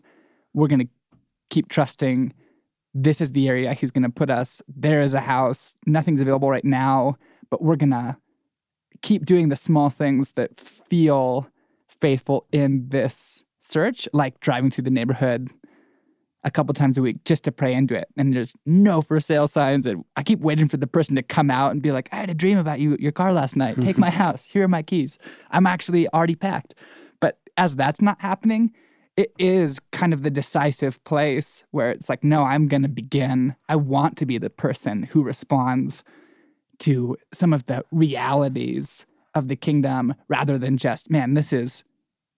we're 0.53 0.67
going 0.67 0.79
to 0.79 0.89
keep 1.49 1.69
trusting 1.69 2.33
this 2.93 3.21
is 3.21 3.31
the 3.31 3.49
area 3.49 3.73
he's 3.73 3.89
going 3.89 4.03
to 4.03 4.09
put 4.09 4.29
us. 4.29 4.61
There 4.67 5.01
is 5.01 5.15
a 5.15 5.19
house. 5.19 5.75
Nothing's 5.87 6.21
available 6.21 6.49
right 6.49 6.63
now, 6.63 7.17
but 7.49 7.61
we're 7.61 7.75
going 7.75 7.89
to 7.89 8.15
keep 9.03 9.25
doing 9.25 9.49
the 9.49 9.55
small 9.55 9.91
things 9.91 10.31
that 10.31 10.59
feel 10.59 11.47
faithful 11.87 12.47
in 12.51 12.89
this 12.89 13.45
search, 13.59 14.07
like 14.13 14.39
driving 14.39 14.71
through 14.71 14.85
the 14.85 14.91
neighborhood 14.91 15.51
a 16.43 16.51
couple 16.51 16.73
times 16.73 16.97
a 16.97 17.01
week 17.01 17.23
just 17.23 17.43
to 17.43 17.51
pray 17.51 17.73
into 17.73 17.95
it. 17.95 18.07
And 18.17 18.33
there's 18.33 18.53
no 18.65 19.01
for 19.01 19.19
sale 19.19 19.47
signs. 19.47 19.85
And 19.85 20.03
I 20.17 20.23
keep 20.23 20.39
waiting 20.39 20.67
for 20.67 20.77
the 20.77 20.87
person 20.87 21.15
to 21.15 21.23
come 21.23 21.49
out 21.49 21.71
and 21.71 21.81
be 21.81 21.91
like, 21.91 22.09
I 22.11 22.17
had 22.17 22.29
a 22.29 22.33
dream 22.33 22.57
about 22.57 22.79
you, 22.79 22.97
your 22.99 23.11
car 23.11 23.31
last 23.31 23.55
night. 23.55 23.79
Take 23.79 23.97
my 23.97 24.09
house. 24.23 24.45
Here 24.45 24.63
are 24.63 24.67
my 24.67 24.81
keys. 24.81 25.17
I'm 25.51 25.67
actually 25.67 26.07
already 26.09 26.35
packed. 26.35 26.75
But 27.21 27.39
as 27.55 27.75
that's 27.75 28.01
not 28.01 28.21
happening, 28.21 28.73
it 29.15 29.31
is 29.37 29.79
kind 29.91 30.11
of 30.11 30.23
the 30.23 30.31
decisive 30.31 31.01
place 31.03 31.63
where 31.71 31.91
it's 31.91 32.09
like, 32.09 32.23
no, 32.23 32.43
I'm 32.43 32.67
going 32.67 32.81
to 32.81 32.89
begin. 32.89 33.55
I 33.69 33.75
want 33.75 34.17
to 34.17 34.25
be 34.25 34.37
the 34.37 34.49
person 34.49 35.03
who 35.03 35.23
responds 35.23 36.03
to 36.83 37.17
some 37.33 37.53
of 37.53 37.65
the 37.65 37.83
realities 37.91 39.05
of 39.33 39.47
the 39.47 39.55
kingdom 39.55 40.13
rather 40.27 40.57
than 40.57 40.77
just, 40.77 41.09
man, 41.09 41.33
this 41.33 41.53
is 41.53 41.83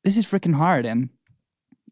this 0.03 0.17
is 0.17 0.25
freaking 0.25 0.55
hard. 0.55 0.85
And 0.85 1.09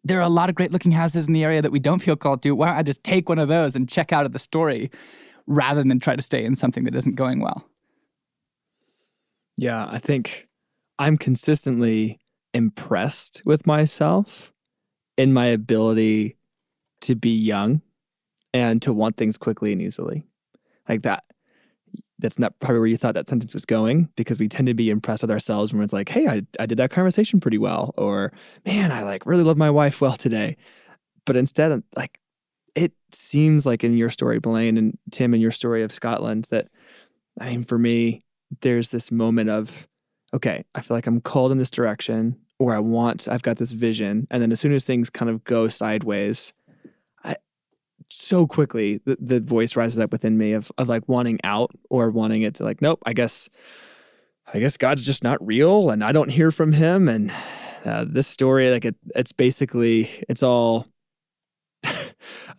there 0.04 0.20
are 0.20 0.24
a 0.24 0.30
lot 0.30 0.50
of 0.50 0.56
great 0.56 0.72
looking 0.72 0.92
houses 0.92 1.28
in 1.28 1.34
the 1.34 1.44
area 1.44 1.62
that 1.62 1.72
we 1.72 1.80
don't 1.80 2.00
feel 2.00 2.16
called 2.16 2.44
to. 2.44 2.52
Why 2.52 2.68
don't 2.68 2.78
I 2.78 2.84
just 2.84 3.04
take 3.04 3.28
one 3.28 3.40
of 3.40 3.48
those 3.48 3.76
and 3.76 3.90
check 3.90 4.14
out 4.14 4.26
of 4.26 4.34
the 4.34 4.40
story 4.40 4.92
rather 5.48 5.84
than 5.84 6.00
try 6.00 6.16
to 6.16 6.22
stay 6.22 6.46
in 6.46 6.56
something 6.56 6.84
that 6.84 6.96
isn't 6.96 7.16
going 7.16 7.40
well? 7.40 7.68
Yeah, 9.58 9.88
I 9.90 9.98
think 9.98 10.48
I'm 11.00 11.18
consistently 11.18 12.20
impressed 12.54 13.42
with 13.46 13.66
myself 13.66 14.54
in 15.18 15.34
my 15.34 15.48
ability 15.48 16.38
to 17.02 17.16
be 17.16 17.32
young 17.32 17.82
and 18.54 18.82
to 18.84 18.94
want 18.94 19.18
things 19.18 19.38
quickly 19.38 19.74
and 19.74 19.82
easily. 19.82 20.24
Like 20.88 21.02
that 21.02 21.24
that's 22.24 22.40
not 22.40 22.58
probably 22.60 22.80
where 22.80 22.88
you 22.88 22.96
thought 22.96 23.16
that 23.16 23.28
sentence 23.28 23.54
was 23.54 23.66
going 23.66 24.10
because 24.16 24.40
we 24.40 24.48
tend 24.48 24.68
to 24.68 24.74
be 24.74 24.90
impressed 24.90 25.22
with 25.22 25.30
ourselves 25.30 25.74
when 25.74 25.84
it's 25.84 25.92
like, 25.92 26.08
hey, 26.08 26.26
I, 26.26 26.42
I 26.58 26.66
did 26.66 26.80
that 26.80 26.90
conversation 26.90 27.42
pretty 27.42 27.58
well, 27.58 27.94
or 27.98 28.32
man, 28.66 28.94
I 28.94 29.04
like 29.04 29.26
really 29.26 29.44
love 29.44 29.58
my 29.58 29.70
wife 29.70 30.00
well 30.00 30.14
today. 30.14 30.56
But 31.26 31.36
instead, 31.36 31.74
um, 31.74 31.84
like, 31.98 32.20
it 32.76 32.94
seems 33.12 33.66
like 33.66 33.84
in 33.84 33.98
your 33.98 34.10
story, 34.10 34.40
Blaine 34.40 34.78
and 34.78 34.98
Tim, 35.12 35.34
in 35.34 35.42
your 35.42 35.52
story 35.52 35.84
of 35.84 35.92
Scotland, 35.92 36.48
that 36.50 36.70
I 37.40 37.50
mean, 37.50 37.64
for 37.64 37.78
me, 37.78 38.24
there's 38.62 38.90
this 38.90 39.12
moment 39.12 39.50
of, 39.50 39.86
okay, 40.34 40.64
I 40.74 40.80
feel 40.80 40.96
like 40.96 41.08
I'm 41.08 41.20
called 41.20 41.52
in 41.52 41.58
this 41.58 41.70
direction, 41.70 42.40
or 42.58 42.74
I 42.74 42.80
want, 42.80 43.28
I've 43.28 43.44
got 43.44 43.58
this 43.58 43.74
vision. 43.74 44.28
And 44.32 44.42
then 44.42 44.54
as 44.54 44.62
soon 44.62 44.72
as 44.72 44.86
things 44.86 45.10
kind 45.10 45.30
of 45.30 45.44
go 45.44 45.68
sideways, 45.68 46.54
so 48.10 48.46
quickly 48.46 49.02
the, 49.06 49.18
the 49.20 49.40
voice 49.40 49.76
rises 49.76 50.00
up 50.00 50.12
within 50.12 50.38
me 50.38 50.54
of, 50.54 50.72
of 50.78 50.88
like 50.90 51.08
wanting 51.08 51.40
out 51.44 51.72
or 51.90 52.10
wanting 52.12 52.44
it 52.44 52.56
to 52.56 52.64
like 52.64 52.82
nope 52.82 53.00
i 53.06 53.14
guess 53.14 53.50
i 54.54 54.60
guess 54.60 54.78
god's 54.78 55.06
just 55.06 55.24
not 55.24 55.44
real 55.46 55.90
and 55.90 56.04
i 56.04 56.12
don't 56.12 56.30
hear 56.30 56.52
from 56.52 56.74
him. 56.74 57.08
And 57.08 57.32
uh, 57.86 58.06
this 58.08 58.28
story 58.28 58.72
like 58.72 58.86
it, 58.86 58.96
it's 59.16 59.32
basically 59.32 60.10
it's 60.30 60.44
all 60.44 60.88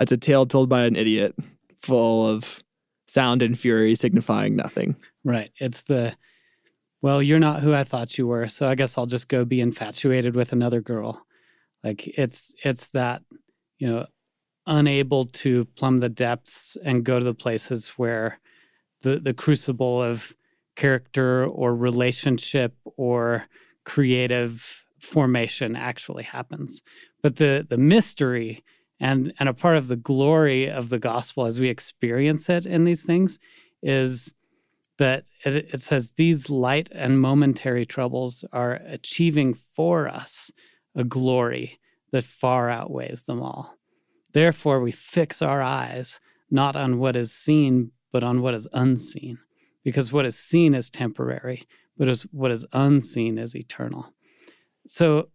it's 0.01 0.13
a 0.13 0.17
tale 0.17 0.47
told 0.47 0.69
by 0.69 0.85
an 0.85 0.97
idiot 0.97 1.35
full 1.81 2.27
of 2.27 2.63
sound 3.07 3.43
and 3.43 3.59
fury 3.59 3.95
signifying 3.95 4.57
nothing. 4.57 4.97
Right. 5.25 5.51
It's 5.59 5.85
the 5.85 6.17
well 7.03 7.23
you're 7.23 7.39
not 7.39 7.61
who 7.61 7.75
i 7.75 7.85
thought 7.85 8.17
you 8.17 8.27
were 8.27 8.49
so 8.49 8.67
i 8.67 8.75
guess 8.75 8.97
i'll 8.97 9.05
just 9.05 9.29
go 9.29 9.45
be 9.45 9.61
infatuated 9.61 10.35
with 10.35 10.53
another 10.53 10.81
girl. 10.81 11.25
Like 11.83 12.07
it's 12.07 12.55
it's 12.65 12.89
that 12.89 13.23
you 13.79 13.89
know 13.89 14.07
unable 14.67 15.27
to 15.27 15.65
plumb 15.77 16.01
the 16.01 16.09
depths 16.09 16.77
and 16.85 17.05
go 17.05 17.19
to 17.19 17.25
the 17.25 17.35
places 17.35 17.91
where 17.91 18.39
the, 19.03 19.19
the 19.19 19.35
crucible 19.35 20.03
of 20.03 20.35
character 20.77 21.45
or 21.47 21.75
relationship 21.75 22.75
or 22.97 23.45
creative 23.85 24.85
formation 24.99 25.77
actually 25.77 26.25
happens. 26.25 26.83
But 27.23 27.37
the, 27.37 27.67
the 27.69 27.77
mystery 27.77 28.65
and, 28.99 29.33
and 29.39 29.49
a 29.49 29.55
part 29.55 29.77
of 29.77 29.89
the 29.89 29.97
glory 29.97 30.71
of 30.71 30.89
the 30.89 30.99
gospel 30.99 31.47
as 31.47 31.61
we 31.61 31.69
experience 31.69 32.49
it 32.49 32.65
in 32.65 32.85
these 32.85 33.03
things 33.03 33.39
is 33.83 34.33
that 34.99 35.25
it 35.45 35.83
says 35.83 36.13
these 36.13 36.49
light 36.49 36.89
and 36.93 37.21
momentary 37.21 37.85
troubles 37.85 38.45
are 38.53 38.81
achieving 38.87 39.53
for 39.53 40.09
us 40.09 40.51
a 40.95 41.05
glory 41.05 41.79
that 42.13 42.25
far 42.25 42.71
outweighs 42.71 43.25
them 43.25 43.43
all. 43.43 43.77
Therefore, 44.35 44.81
we 44.81 44.93
fix 44.93 45.41
our 45.41 45.63
eyes 45.63 46.21
not 46.51 46.77
on 46.77 46.99
what 46.99 47.17
is 47.17 47.33
seen, 47.33 47.93
but 48.13 48.23
on 48.23 48.43
what 48.43 48.53
is 48.53 48.69
unseen, 48.73 49.39
because 49.83 50.13
what 50.13 50.27
is 50.27 50.39
seen 50.39 50.75
is 50.75 50.91
temporary, 50.91 51.65
but 51.97 52.09
what 52.33 52.51
is 52.51 52.67
unseen 52.73 53.39
is 53.39 53.57
eternal. 53.57 54.13
So 54.87 55.31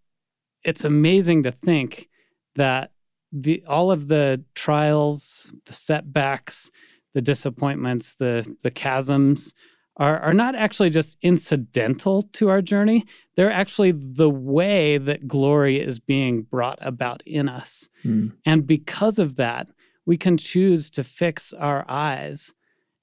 it's 0.63 0.83
amazing 0.83 1.43
to 1.43 1.51
think 1.51 2.09
that 2.55 2.91
the 3.31 3.63
all 3.67 3.91
of 3.91 4.07
the 4.07 4.43
trials, 4.53 5.53
the 5.65 5.73
setbacks, 5.73 6.69
the 7.13 7.21
disappointments, 7.21 8.15
the 8.15 8.55
the 8.63 8.71
chasms 8.71 9.53
are, 9.99 10.19
are 10.19 10.33
not 10.33 10.55
actually 10.55 10.89
just 10.89 11.17
incidental 11.21 12.23
to 12.23 12.49
our 12.49 12.61
journey. 12.61 13.05
They're 13.35 13.51
actually 13.51 13.91
the 13.91 14.29
way 14.29 14.97
that 14.97 15.27
glory 15.27 15.79
is 15.79 15.99
being 15.99 16.43
brought 16.43 16.79
about 16.81 17.21
in 17.25 17.47
us. 17.47 17.89
Mm. 18.03 18.33
And 18.45 18.65
because 18.65 19.19
of 19.19 19.35
that, 19.35 19.69
we 20.05 20.17
can 20.17 20.37
choose 20.37 20.89
to 20.91 21.03
fix 21.03 21.53
our 21.53 21.85
eyes. 21.87 22.53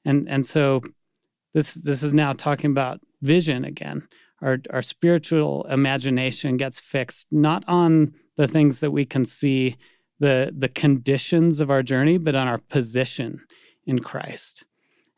And, 0.05 0.29
and 0.29 0.45
so 0.45 0.81
this, 1.55 1.75
this 1.75 2.03
is 2.03 2.13
now 2.13 2.33
talking 2.33 2.73
about 2.73 3.01
vision 3.23 3.65
again. 3.65 4.03
Our, 4.43 4.59
our 4.71 4.83
spiritual 4.83 5.67
imagination 5.71 6.57
gets 6.57 6.81
fixed 6.81 7.29
not 7.33 7.63
on 7.69 8.15
the 8.37 8.49
things 8.49 8.81
that 8.81 8.91
we 8.91 9.05
can 9.05 9.25
see 9.25 9.77
the 10.19 10.53
the 10.57 10.69
conditions 10.69 11.61
of 11.61 11.71
our 11.71 11.83
journey, 11.83 12.19
but 12.19 12.35
on 12.35 12.49
our 12.49 12.59
position 12.59 13.45
in 13.87 13.99
Christ. 13.99 14.65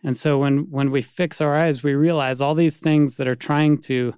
And 0.04 0.16
so 0.16 0.38
when 0.38 0.70
when 0.70 0.90
we 0.90 1.02
fix 1.02 1.40
our 1.40 1.56
eyes, 1.56 1.82
we 1.82 1.94
realize 1.94 2.40
all 2.40 2.54
these 2.54 2.78
things 2.78 3.16
that 3.16 3.26
are 3.26 3.34
trying 3.34 3.78
to, 3.78 4.14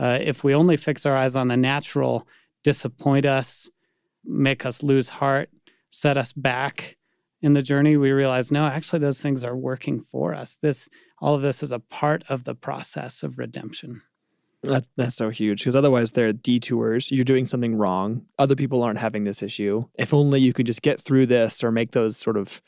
uh, 0.00 0.18
if 0.20 0.42
we 0.42 0.54
only 0.54 0.76
fix 0.76 1.06
our 1.06 1.16
eyes 1.16 1.36
on 1.36 1.48
the 1.48 1.56
natural, 1.56 2.26
disappoint 2.64 3.26
us, 3.26 3.70
make 4.24 4.66
us 4.66 4.82
lose 4.82 5.08
heart, 5.08 5.50
set 5.88 6.16
us 6.16 6.32
back 6.32 6.96
in 7.42 7.54
the 7.54 7.62
journey. 7.62 7.96
We 7.96 8.10
realize 8.10 8.50
no, 8.50 8.66
actually, 8.66 8.98
those 8.98 9.22
things 9.22 9.44
are 9.44 9.56
working 9.56 10.00
for 10.00 10.34
us. 10.34 10.56
This 10.56 10.88
all 11.20 11.34
of 11.34 11.42
this 11.42 11.62
is 11.62 11.72
a 11.72 11.78
part 11.78 12.24
of 12.28 12.44
the 12.44 12.54
process 12.54 13.22
of 13.22 13.38
redemption. 13.38 14.02
That's, 14.62 14.90
that's 14.96 15.16
so 15.16 15.30
huge 15.30 15.60
because 15.60 15.76
otherwise 15.76 16.12
they're 16.12 16.34
detours. 16.34 17.10
You're 17.10 17.24
doing 17.24 17.46
something 17.46 17.76
wrong. 17.76 18.26
Other 18.38 18.54
people 18.54 18.82
aren't 18.82 18.98
having 18.98 19.24
this 19.24 19.42
issue. 19.42 19.86
If 19.94 20.12
only 20.12 20.40
you 20.40 20.52
could 20.52 20.66
just 20.66 20.82
get 20.82 21.00
through 21.00 21.26
this 21.26 21.64
or 21.64 21.72
make 21.72 21.92
those 21.92 22.18
sort 22.18 22.36
of 22.36 22.60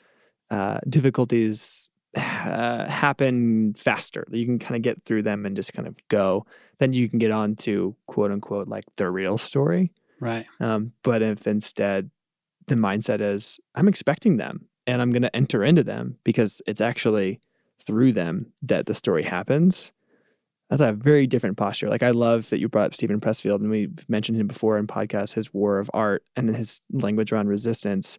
uh, 0.51 0.79
difficulties 0.89 1.91
uh, 2.17 2.89
happen 2.89 3.75
faster. 3.75 4.27
You 4.31 4.47
can 4.47 4.59
kind 4.59 4.77
of 4.77 4.83
get 4.83 5.05
through 5.05 5.23
them 5.23 5.47
and 5.47 5.57
just 5.57 5.73
kind 5.73 5.89
of 5.89 5.97
go. 6.09 6.47
Then 6.79 6.93
you 6.93 7.09
can 7.09 7.19
get 7.19 7.31
on 7.31 7.57
to 7.57 7.97
quote 8.07 8.31
unquote 8.31 8.69
like 8.69 8.85
the 8.97 9.11
real 9.11 9.39
story. 9.39 9.93
Right. 10.21 10.47
Um, 10.61 10.93
but 11.03 11.23
if 11.23 11.47
instead 11.47 12.11
the 12.67 12.75
mindset 12.75 13.21
is, 13.21 13.59
I'm 13.75 13.89
expecting 13.89 14.37
them 14.37 14.69
and 14.87 15.03
I'm 15.03 15.11
going 15.11 15.23
to 15.23 15.35
enter 15.35 15.65
into 15.65 15.83
them 15.83 16.19
because 16.25 16.63
it's 16.67 16.81
actually 16.81 17.41
through 17.81 18.13
them 18.13 18.53
that 18.63 18.87
the 18.87 18.95
story 18.95 19.25
happens 19.25 19.93
that's 20.73 20.81
a 20.81 20.95
very 20.95 21.27
different 21.27 21.59
posture. 21.59 21.91
Like 21.91 22.03
I 22.03 22.13
love 22.13 22.49
that 22.49 22.59
you 22.59 22.67
brought 22.67 22.87
up 22.87 22.95
Steven 22.95 23.21
Pressfield, 23.21 23.57
and 23.57 23.69
we've 23.69 24.09
mentioned 24.09 24.41
him 24.41 24.47
before 24.47 24.79
in 24.79 24.87
podcasts, 24.87 25.35
his 25.35 25.53
war 25.53 25.79
of 25.79 25.91
art 25.93 26.25
and 26.35 26.57
his 26.57 26.81
language 26.91 27.31
around 27.31 27.49
resistance. 27.49 28.19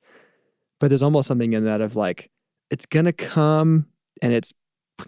But 0.80 0.90
there's 0.90 1.02
almost 1.02 1.28
something 1.28 1.54
in 1.54 1.66
that 1.66 1.82
of 1.82 1.96
like, 1.96 2.30
it's 2.70 2.86
gonna 2.86 3.14
come 3.14 3.88
and 4.22 4.34
it's 4.34 4.54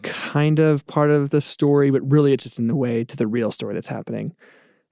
kind 0.01 0.59
of 0.59 0.85
part 0.87 1.11
of 1.11 1.29
the 1.29 1.41
story, 1.41 1.91
but 1.91 2.01
really 2.09 2.33
it's 2.33 2.43
just 2.43 2.59
in 2.59 2.67
the 2.67 2.75
way 2.75 3.03
to 3.03 3.15
the 3.15 3.27
real 3.27 3.51
story 3.51 3.73
that's 3.73 3.87
happening. 3.87 4.35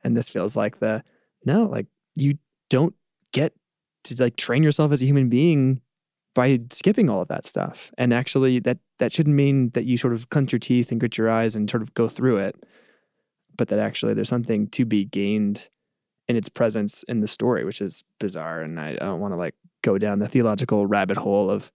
And 0.04 0.16
this 0.16 0.30
feels 0.30 0.56
like 0.56 0.78
the 0.78 1.04
no, 1.46 1.66
like 1.66 1.88
you 2.16 2.38
don't 2.70 2.94
get 3.32 3.54
to 4.06 4.22
like 4.22 4.36
train 4.36 4.64
yourself 4.64 4.92
as 4.92 5.02
a 5.02 5.06
human 5.06 5.30
being 5.30 5.82
by 6.36 6.58
skipping 6.72 7.10
all 7.10 7.22
of 7.22 7.28
that 7.28 7.46
stuff. 7.46 7.92
And 7.98 8.14
actually, 8.14 8.60
that 8.60 8.80
that 9.00 9.14
shouldn't 9.14 9.36
mean 9.36 9.70
that 9.72 9.86
you 9.86 9.98
sort 9.98 10.14
of 10.14 10.30
clench 10.30 10.52
your 10.52 10.60
teeth 10.60 10.92
and 10.92 11.00
grit 11.00 11.18
your 11.18 11.30
eyes 11.30 11.56
and 11.56 11.70
sort 11.70 11.84
of 11.84 11.94
go 11.94 12.08
through 12.08 12.38
it, 12.38 12.56
but 13.58 13.68
that 13.70 13.80
actually 13.80 14.14
there's 14.14 14.30
something 14.30 14.68
to 14.70 14.86
be 14.86 15.06
gained 15.06 15.70
in 16.28 16.36
its 16.36 16.50
presence 16.50 17.04
in 17.04 17.20
the 17.20 17.28
story, 17.28 17.66
which 17.66 17.82
is 17.82 18.04
bizarre. 18.20 18.62
And 18.62 18.80
I, 18.80 18.92
I 18.92 19.06
don't 19.06 19.20
want 19.20 19.34
to 19.34 19.38
like 19.38 19.56
go 19.82 19.98
down 19.98 20.20
the 20.20 20.28
theological 20.28 20.86
rabbit 20.88 21.18
hole 21.18 21.50
of 21.50 21.72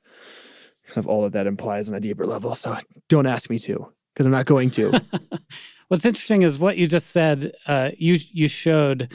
of 0.97 1.07
all 1.07 1.25
of 1.25 1.33
that 1.33 1.47
implies 1.47 1.89
on 1.89 1.97
a 1.97 2.01
deeper 2.01 2.27
level. 2.27 2.55
So 2.55 2.77
don't 3.09 3.27
ask 3.27 3.51
me 3.51 3.59
to, 3.61 3.93
because 4.13 4.27
I'm 4.27 4.33
not 4.33 4.47
going 4.47 4.71
to. 4.71 5.01
What's 5.89 6.05
interesting 6.05 6.43
is 6.43 6.59
what 6.59 6.77
you 6.77 6.87
just 6.87 7.11
said. 7.11 7.53
Uh, 7.67 7.91
you 7.97 8.19
you 8.31 8.49
showed 8.49 9.13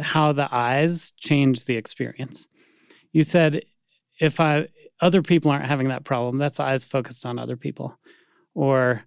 how 0.00 0.32
the 0.32 0.48
eyes 0.52 1.12
change 1.18 1.64
the 1.64 1.76
experience. 1.76 2.48
You 3.12 3.22
said 3.22 3.62
if 4.20 4.40
I 4.40 4.68
other 5.00 5.22
people 5.22 5.50
aren't 5.50 5.66
having 5.66 5.88
that 5.88 6.04
problem. 6.04 6.38
That's 6.38 6.60
eyes 6.60 6.84
focused 6.84 7.26
on 7.26 7.38
other 7.38 7.56
people. 7.56 7.98
Or 8.54 9.04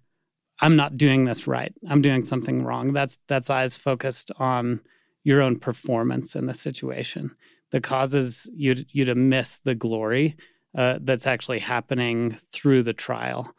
I'm 0.60 0.76
not 0.76 0.96
doing 0.96 1.24
this 1.24 1.46
right. 1.46 1.74
I'm 1.88 2.02
doing 2.02 2.24
something 2.24 2.64
wrong. 2.64 2.92
That's 2.92 3.18
that's 3.28 3.50
eyes 3.50 3.76
focused 3.76 4.30
on 4.38 4.80
your 5.24 5.42
own 5.42 5.58
performance 5.58 6.34
in 6.34 6.46
the 6.46 6.54
situation 6.54 7.34
that 7.70 7.82
causes 7.82 8.48
you 8.54 8.74
to, 8.74 8.86
you 8.90 9.04
to 9.04 9.14
miss 9.14 9.58
the 9.58 9.74
glory 9.74 10.36
uh, 10.76 10.98
that's 11.02 11.26
actually 11.26 11.58
happening 11.58 12.36
through 12.52 12.82
the 12.82 12.92
trial. 12.92 13.52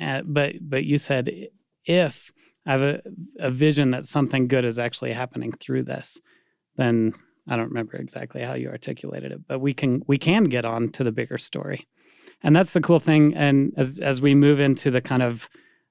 Uh, 0.00 0.22
but 0.24 0.54
but 0.60 0.84
you 0.84 0.98
said 0.98 1.30
if 1.84 2.32
I 2.66 2.72
have 2.72 2.82
a, 2.82 3.02
a 3.38 3.50
vision 3.50 3.90
that 3.92 4.04
something 4.04 4.48
good 4.48 4.64
is 4.64 4.78
actually 4.78 5.12
happening 5.12 5.52
through 5.52 5.84
this, 5.84 6.20
then 6.76 7.14
I 7.48 7.56
don't 7.56 7.68
remember 7.68 7.96
exactly 7.96 8.42
how 8.42 8.54
you 8.54 8.68
articulated 8.68 9.32
it, 9.32 9.40
but 9.48 9.60
we 9.60 9.72
can 9.72 10.02
we 10.06 10.18
can 10.18 10.44
get 10.44 10.64
on 10.64 10.90
to 10.90 11.04
the 11.04 11.12
bigger 11.12 11.38
story, 11.38 11.88
and 12.42 12.54
that's 12.54 12.74
the 12.74 12.80
cool 12.80 13.00
thing. 13.00 13.34
And 13.34 13.72
as 13.76 13.98
as 13.98 14.20
we 14.20 14.34
move 14.34 14.60
into 14.60 14.90
the 14.90 15.00
kind 15.00 15.22
of 15.22 15.48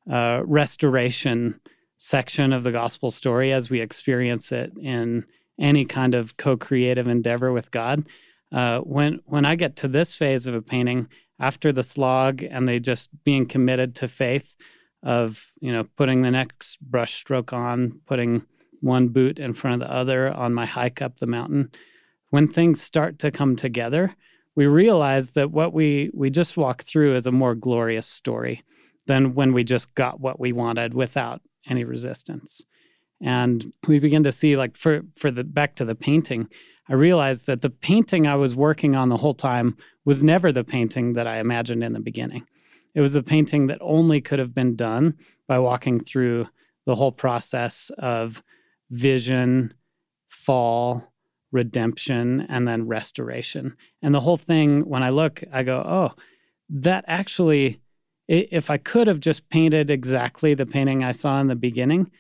uh, 0.09 0.41
restoration 0.45 1.59
section 1.97 2.53
of 2.53 2.63
the 2.63 2.71
gospel 2.71 3.09
story, 3.09 3.51
as 3.51 3.69
we 3.69 3.81
experience 3.81 4.51
it 4.51 4.71
in 4.79 5.25
any 5.59 5.83
kind 5.83 6.13
of 6.13 6.37
co-creative 6.37 7.07
endeavor 7.07 7.51
with 7.51 7.71
God, 7.71 8.05
uh, 8.51 8.79
when 8.79 9.19
when 9.25 9.45
I 9.45 9.55
get 9.55 9.75
to 9.77 9.87
this 9.87 10.15
phase 10.15 10.47
of 10.47 10.55
a 10.55 10.61
painting 10.61 11.07
after 11.39 11.71
the 11.71 11.83
slog 11.83 12.43
and 12.43 12.67
they 12.67 12.79
just 12.79 13.09
being 13.23 13.45
committed 13.45 13.95
to 13.95 14.07
faith 14.07 14.55
of 15.03 15.53
you 15.59 15.71
know 15.71 15.83
putting 15.95 16.21
the 16.21 16.31
next 16.31 16.81
brush 16.81 17.13
stroke 17.13 17.53
on, 17.53 17.99
putting 18.05 18.43
one 18.81 19.09
boot 19.09 19.39
in 19.39 19.53
front 19.53 19.81
of 19.81 19.87
the 19.87 19.93
other 19.93 20.31
on 20.31 20.53
my 20.53 20.65
hike 20.65 21.01
up 21.01 21.17
the 21.17 21.27
mountain. 21.27 21.71
When 22.29 22.47
things 22.47 22.81
start 22.81 23.19
to 23.19 23.31
come 23.31 23.55
together, 23.55 24.15
we 24.55 24.65
realize 24.65 25.31
that 25.31 25.51
what 25.51 25.73
we 25.73 26.09
we 26.13 26.29
just 26.29 26.57
walked 26.57 26.83
through 26.83 27.15
is 27.15 27.27
a 27.27 27.31
more 27.31 27.55
glorious 27.55 28.07
story 28.07 28.63
than 29.05 29.33
when 29.33 29.53
we 29.53 29.63
just 29.63 29.93
got 29.95 30.19
what 30.19 30.39
we 30.39 30.51
wanted 30.51 30.93
without 30.93 31.41
any 31.67 31.83
resistance. 31.83 32.63
And 33.21 33.65
we 33.87 33.99
begin 33.99 34.23
to 34.23 34.31
see 34.31 34.57
like 34.57 34.77
for 34.77 35.01
for 35.15 35.31
the 35.31 35.43
back 35.43 35.75
to 35.75 35.85
the 35.85 35.95
painting, 35.95 36.49
I 36.89 36.93
realized 36.93 37.47
that 37.47 37.61
the 37.61 37.69
painting 37.69 38.27
I 38.27 38.35
was 38.35 38.55
working 38.55 38.95
on 38.95 39.09
the 39.09 39.17
whole 39.17 39.33
time 39.33 39.75
was 40.05 40.23
never 40.23 40.51
the 40.51 40.63
painting 40.63 41.13
that 41.13 41.27
I 41.27 41.39
imagined 41.39 41.83
in 41.83 41.93
the 41.93 41.99
beginning. 41.99 42.45
It 42.93 43.01
was 43.01 43.15
a 43.15 43.23
painting 43.23 43.67
that 43.67 43.79
only 43.81 44.21
could 44.21 44.39
have 44.39 44.55
been 44.55 44.75
done 44.75 45.15
by 45.47 45.59
walking 45.59 45.99
through 45.99 46.47
the 46.85 46.95
whole 46.95 47.11
process 47.11 47.91
of 47.97 48.41
vision, 48.89 49.73
fall, 50.29 51.11
redemption, 51.51 52.41
and 52.49 52.67
then 52.67 52.87
restoration. 52.87 53.75
And 54.01 54.15
the 54.15 54.21
whole 54.21 54.37
thing, 54.37 54.87
when 54.87 55.03
I 55.03 55.09
look, 55.09 55.43
I 55.51 55.63
go, 55.63 55.83
oh, 55.85 56.21
that 56.69 57.05
actually, 57.07 57.81
if 58.27 58.69
I 58.69 58.77
could 58.77 59.07
have 59.07 59.19
just 59.19 59.49
painted 59.49 59.89
exactly 59.89 60.53
the 60.53 60.65
painting 60.65 61.03
I 61.03 61.11
saw 61.11 61.39
in 61.39 61.47
the 61.47 61.55
beginning, 61.55 62.11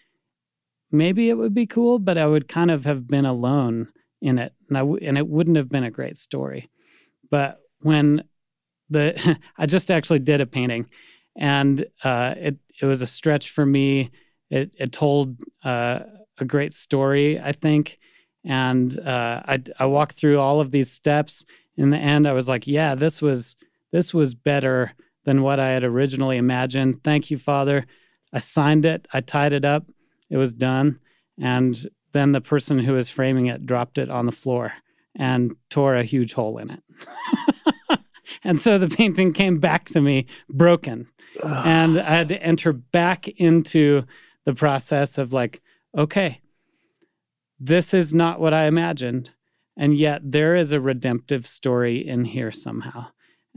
maybe 0.91 1.29
it 1.29 1.37
would 1.37 1.53
be 1.53 1.65
cool, 1.65 1.99
but 1.99 2.17
I 2.17 2.27
would 2.27 2.47
kind 2.47 2.71
of 2.71 2.85
have 2.85 3.07
been 3.07 3.25
alone 3.25 3.89
in 4.21 4.37
it. 4.37 4.53
And, 4.67 4.77
I 4.77 4.81
w- 4.81 4.99
and 5.01 5.17
it 5.17 5.27
wouldn't 5.27 5.57
have 5.57 5.69
been 5.69 5.83
a 5.83 5.91
great 5.91 6.17
story. 6.17 6.69
But 7.29 7.59
when 7.81 8.23
the, 8.89 9.37
I 9.57 9.65
just 9.65 9.91
actually 9.91 10.19
did 10.19 10.41
a 10.41 10.45
painting 10.45 10.89
and 11.37 11.85
uh, 12.03 12.33
it, 12.37 12.57
it 12.81 12.85
was 12.85 13.01
a 13.01 13.07
stretch 13.07 13.49
for 13.51 13.65
me. 13.65 14.11
It, 14.49 14.75
it 14.77 14.91
told 14.91 15.37
uh, 15.63 15.99
a 16.37 16.45
great 16.45 16.73
story, 16.73 17.39
I 17.39 17.51
think. 17.51 17.99
And 18.45 18.97
uh, 18.99 19.41
I 19.45 19.61
I 19.77 19.85
walked 19.87 20.13
through 20.13 20.39
all 20.39 20.61
of 20.61 20.71
these 20.71 20.89
steps. 20.89 21.43
In 21.75 21.89
the 21.89 21.97
end, 21.97 22.27
I 22.27 22.31
was 22.31 22.47
like, 22.47 22.65
yeah, 22.65 22.95
this 22.95 23.21
was 23.21 23.57
this 23.91 24.13
was 24.13 24.35
better 24.35 24.93
than 25.25 25.41
what 25.41 25.59
I 25.59 25.69
had 25.69 25.83
originally 25.83 26.37
imagined. 26.37 27.03
Thank 27.03 27.29
you, 27.29 27.37
Father. 27.37 27.85
I 28.31 28.39
signed 28.39 28.85
it. 28.85 29.07
I 29.11 29.21
tied 29.21 29.53
it 29.53 29.65
up. 29.65 29.85
It 30.29 30.37
was 30.37 30.53
done. 30.53 30.99
And 31.39 31.77
then 32.11 32.31
the 32.31 32.41
person 32.41 32.79
who 32.79 32.93
was 32.93 33.09
framing 33.09 33.47
it 33.47 33.65
dropped 33.65 33.97
it 33.97 34.09
on 34.09 34.25
the 34.25 34.31
floor 34.31 34.73
and 35.15 35.55
tore 35.69 35.95
a 35.95 36.03
huge 36.03 36.33
hole 36.33 36.57
in 36.57 36.69
it. 36.71 36.83
and 38.43 38.59
so 38.59 38.77
the 38.77 38.87
painting 38.89 39.33
came 39.33 39.59
back 39.59 39.85
to 39.85 40.01
me 40.01 40.27
broken. 40.49 41.07
and 41.43 41.99
I 41.99 42.09
had 42.09 42.27
to 42.29 42.41
enter 42.41 42.73
back 42.73 43.27
into 43.27 44.03
the 44.45 44.53
process 44.53 45.17
of 45.17 45.33
like, 45.33 45.61
okay, 45.97 46.41
this 47.59 47.93
is 47.93 48.13
not 48.13 48.39
what 48.39 48.53
I 48.53 48.65
imagined. 48.65 49.31
And 49.75 49.95
yet 49.95 50.21
there 50.23 50.55
is 50.55 50.71
a 50.71 50.81
redemptive 50.81 51.45
story 51.45 51.97
in 51.97 52.25
here 52.25 52.51
somehow. 52.51 53.07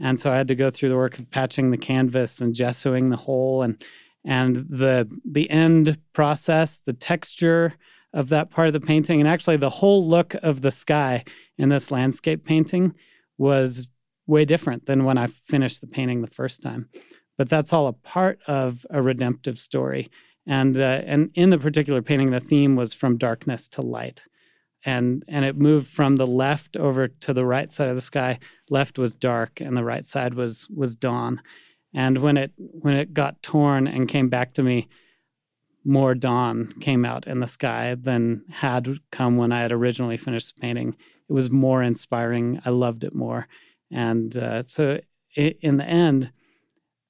And 0.03 0.19
so 0.19 0.33
I 0.33 0.37
had 0.37 0.49
to 0.49 0.55
go 0.55 0.71
through 0.71 0.89
the 0.89 0.97
work 0.97 1.19
of 1.19 1.31
patching 1.31 1.71
the 1.71 1.79
canvas 1.79 2.41
and 2.41 2.55
gessoing 2.55 3.11
the 3.11 3.17
hole 3.17 3.63
and 3.63 3.83
and 4.25 4.57
the 4.57 5.09
the 5.25 5.49
end 5.51 5.99
process, 6.13 6.81
the 6.81 6.93
texture 6.93 7.75
of 8.13 8.29
that 8.31 8.51
part 8.51 8.67
of 8.67 8.73
the 8.73 8.81
painting, 8.81 9.21
and 9.21 9.29
actually 9.29 9.57
the 9.57 9.71
whole 9.71 10.07
look 10.07 10.35
of 10.43 10.63
the 10.63 10.71
sky 10.71 11.25
in 11.59 11.69
this 11.69 11.91
landscape 11.91 12.45
painting 12.45 12.95
was 13.39 13.89
way 14.27 14.45
different 14.45 14.87
than 14.87 15.05
when 15.05 15.19
I 15.19 15.27
finished 15.27 15.81
the 15.81 15.87
painting 15.87 16.21
the 16.21 16.27
first 16.27 16.63
time. 16.63 16.89
But 17.39 17.49
that's 17.49 17.73
all 17.73 17.87
a 17.87 17.93
part 17.93 18.39
of 18.47 18.85
a 18.91 19.01
redemptive 19.01 19.59
story 19.59 20.11
and 20.47 20.79
uh, 20.79 21.03
and 21.05 21.31
in 21.35 21.51
the 21.51 21.59
particular 21.59 22.03
painting, 22.03 22.31
the 22.31 22.41
theme 22.41 22.77
was 22.77 22.95
from 22.95 23.19
darkness 23.19 23.69
to 23.69 23.83
light, 23.83 24.25
and 24.85 25.23
and 25.29 25.45
it 25.45 25.57
moved 25.57 25.87
from 25.87 26.17
the 26.17 26.27
left 26.27 26.77
over 26.77 27.09
to 27.09 27.33
the 27.33 27.45
right 27.45 27.71
side 27.71 27.89
of 27.89 27.95
the 27.95 28.01
sky. 28.01 28.39
Left 28.69 28.99
was 28.99 29.15
dark, 29.15 29.61
and 29.61 29.77
the 29.77 29.85
right 29.85 30.05
side 30.05 30.35
was 30.35 30.69
was 30.69 30.97
dawn. 30.97 31.41
And 31.93 32.19
when 32.19 32.37
it 32.37 32.53
when 32.57 32.95
it 32.95 33.15
got 33.15 33.43
torn 33.43 33.87
and 33.87 34.09
came 34.09 34.29
back 34.29 34.55
to 34.55 34.63
me, 34.63 34.89
more 35.85 36.15
dawn 36.15 36.73
came 36.81 37.05
out 37.05 37.27
in 37.27 37.41
the 37.41 37.47
sky 37.47 37.97
than 37.97 38.45
had 38.51 38.89
come 39.11 39.37
when 39.37 39.53
I 39.53 39.63
had 39.63 39.73
originally 39.73 40.17
finished 40.17 40.59
painting. 40.59 40.97
It 41.29 41.33
was 41.33 41.51
more 41.51 41.83
inspiring. 41.83 42.61
I 42.65 42.71
loved 42.71 43.05
it 43.05 43.15
more. 43.15 43.49
And 43.91 44.37
uh, 44.37 44.63
so, 44.63 45.01
in 45.37 45.77
the 45.77 45.85
end, 45.85 46.33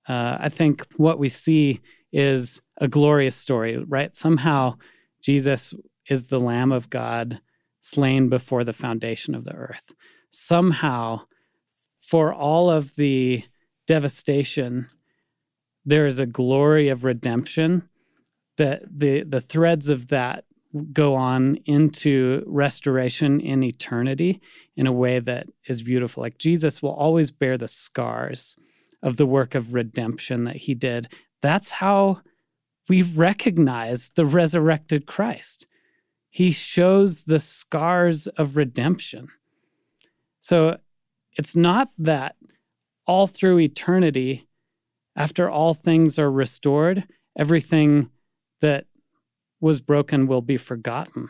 uh, 0.08 0.38
I 0.40 0.48
think 0.48 0.86
what 0.96 1.18
we 1.18 1.28
see 1.28 1.80
is 2.12 2.62
a 2.78 2.88
glorious 2.88 3.36
story, 3.36 3.76
right? 3.76 4.14
Somehow, 4.14 4.76
Jesus 5.22 5.74
is 6.08 6.26
the 6.26 6.40
Lamb 6.40 6.72
of 6.72 6.90
God 6.90 7.40
slain 7.80 8.28
before 8.28 8.64
the 8.64 8.72
foundation 8.72 9.34
of 9.34 9.44
the 9.44 9.54
earth. 9.54 9.92
Somehow, 10.30 11.22
for 11.98 12.32
all 12.32 12.70
of 12.70 12.96
the 12.96 13.44
devastation, 13.90 14.88
there 15.84 16.06
is 16.06 16.20
a 16.20 16.24
glory 16.40 16.90
of 16.90 17.02
redemption 17.02 17.88
that 18.56 18.82
the 18.88 19.24
the 19.24 19.40
threads 19.40 19.88
of 19.88 20.06
that 20.08 20.44
go 20.92 21.16
on 21.16 21.56
into 21.64 22.44
restoration 22.46 23.40
in 23.40 23.64
eternity 23.64 24.40
in 24.76 24.86
a 24.86 24.92
way 24.92 25.18
that 25.18 25.48
is 25.66 25.82
beautiful. 25.82 26.20
Like 26.20 26.38
Jesus 26.38 26.80
will 26.80 26.94
always 26.94 27.32
bear 27.32 27.58
the 27.58 27.66
scars 27.66 28.54
of 29.02 29.16
the 29.16 29.26
work 29.26 29.56
of 29.56 29.74
redemption 29.74 30.44
that 30.44 30.54
he 30.54 30.76
did. 30.76 31.08
That's 31.42 31.70
how 31.70 32.20
we 32.88 33.02
recognize 33.02 34.10
the 34.10 34.24
resurrected 34.24 35.06
Christ. 35.06 35.66
He 36.28 36.52
shows 36.52 37.24
the 37.24 37.40
scars 37.40 38.28
of 38.28 38.54
redemption. 38.54 39.26
So 40.38 40.78
it's 41.36 41.56
not 41.56 41.90
that 41.98 42.36
all 43.10 43.26
through 43.26 43.58
eternity, 43.58 44.46
after 45.16 45.50
all 45.50 45.74
things 45.74 46.16
are 46.16 46.30
restored, 46.30 47.08
everything 47.36 48.08
that 48.60 48.86
was 49.60 49.80
broken 49.80 50.28
will 50.28 50.42
be 50.42 50.56
forgotten. 50.56 51.28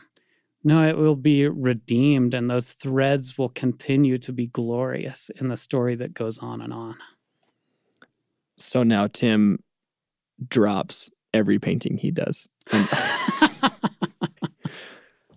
No, 0.63 0.87
it 0.87 0.99
will 0.99 1.17
be 1.17 1.49
redeemed, 1.49 2.35
and 2.35 2.51
those 2.51 2.75
threads 2.75 3.39
will 3.39 3.49
continue 3.49 4.19
to 4.19 4.31
be 4.31 4.47
glorious 4.47 5.31
in 5.41 5.49
the 5.49 5.57
story 5.57 5.95
that 5.95 6.13
goes 6.13 6.39
on 6.41 6.61
and 6.61 6.71
on. 6.71 6.97
So 8.59 8.83
now 8.83 9.07
Tim 9.07 9.61
drops 10.47 11.09
every 11.33 11.59
painting 11.59 11.97
he 11.97 12.11
does. 12.11 12.47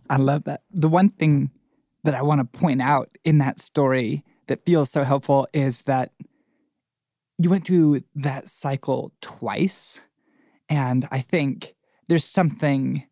I 0.09 0.17
love 0.17 0.43
that. 0.43 0.63
The 0.71 0.89
one 0.89 1.07
thing 1.07 1.51
that 2.03 2.15
I 2.15 2.21
want 2.21 2.39
to 2.39 2.59
point 2.59 2.81
out 2.81 3.17
in 3.23 3.37
that 3.37 3.61
story 3.61 4.25
that 4.47 4.65
feels 4.65 4.91
so 4.91 5.03
helpful 5.03 5.47
is 5.53 5.83
that 5.83 6.11
you 7.37 7.49
went 7.49 7.65
through 7.65 8.03
that 8.15 8.49
cycle 8.49 9.11
twice. 9.21 10.01
And 10.69 11.07
I 11.11 11.19
think 11.19 11.75
there's 12.07 12.25
something 12.25 13.05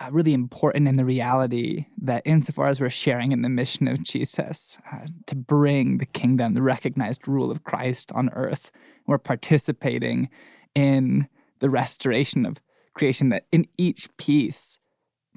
uh, 0.00 0.08
really 0.10 0.34
important 0.34 0.88
in 0.88 0.96
the 0.96 1.04
reality 1.04 1.86
that, 2.02 2.22
insofar 2.24 2.68
as 2.68 2.80
we're 2.80 2.90
sharing 2.90 3.32
in 3.32 3.42
the 3.42 3.48
mission 3.48 3.86
of 3.88 4.02
Jesus 4.02 4.78
uh, 4.92 5.06
to 5.26 5.34
bring 5.34 5.98
the 5.98 6.06
kingdom, 6.06 6.54
the 6.54 6.62
recognized 6.62 7.28
rule 7.28 7.50
of 7.50 7.64
Christ 7.64 8.10
on 8.12 8.30
earth, 8.30 8.70
we're 9.06 9.18
participating 9.18 10.28
in 10.74 11.28
the 11.60 11.70
restoration 11.70 12.44
of 12.44 12.60
creation, 12.94 13.28
that 13.28 13.46
in 13.52 13.66
each 13.76 14.14
piece, 14.16 14.78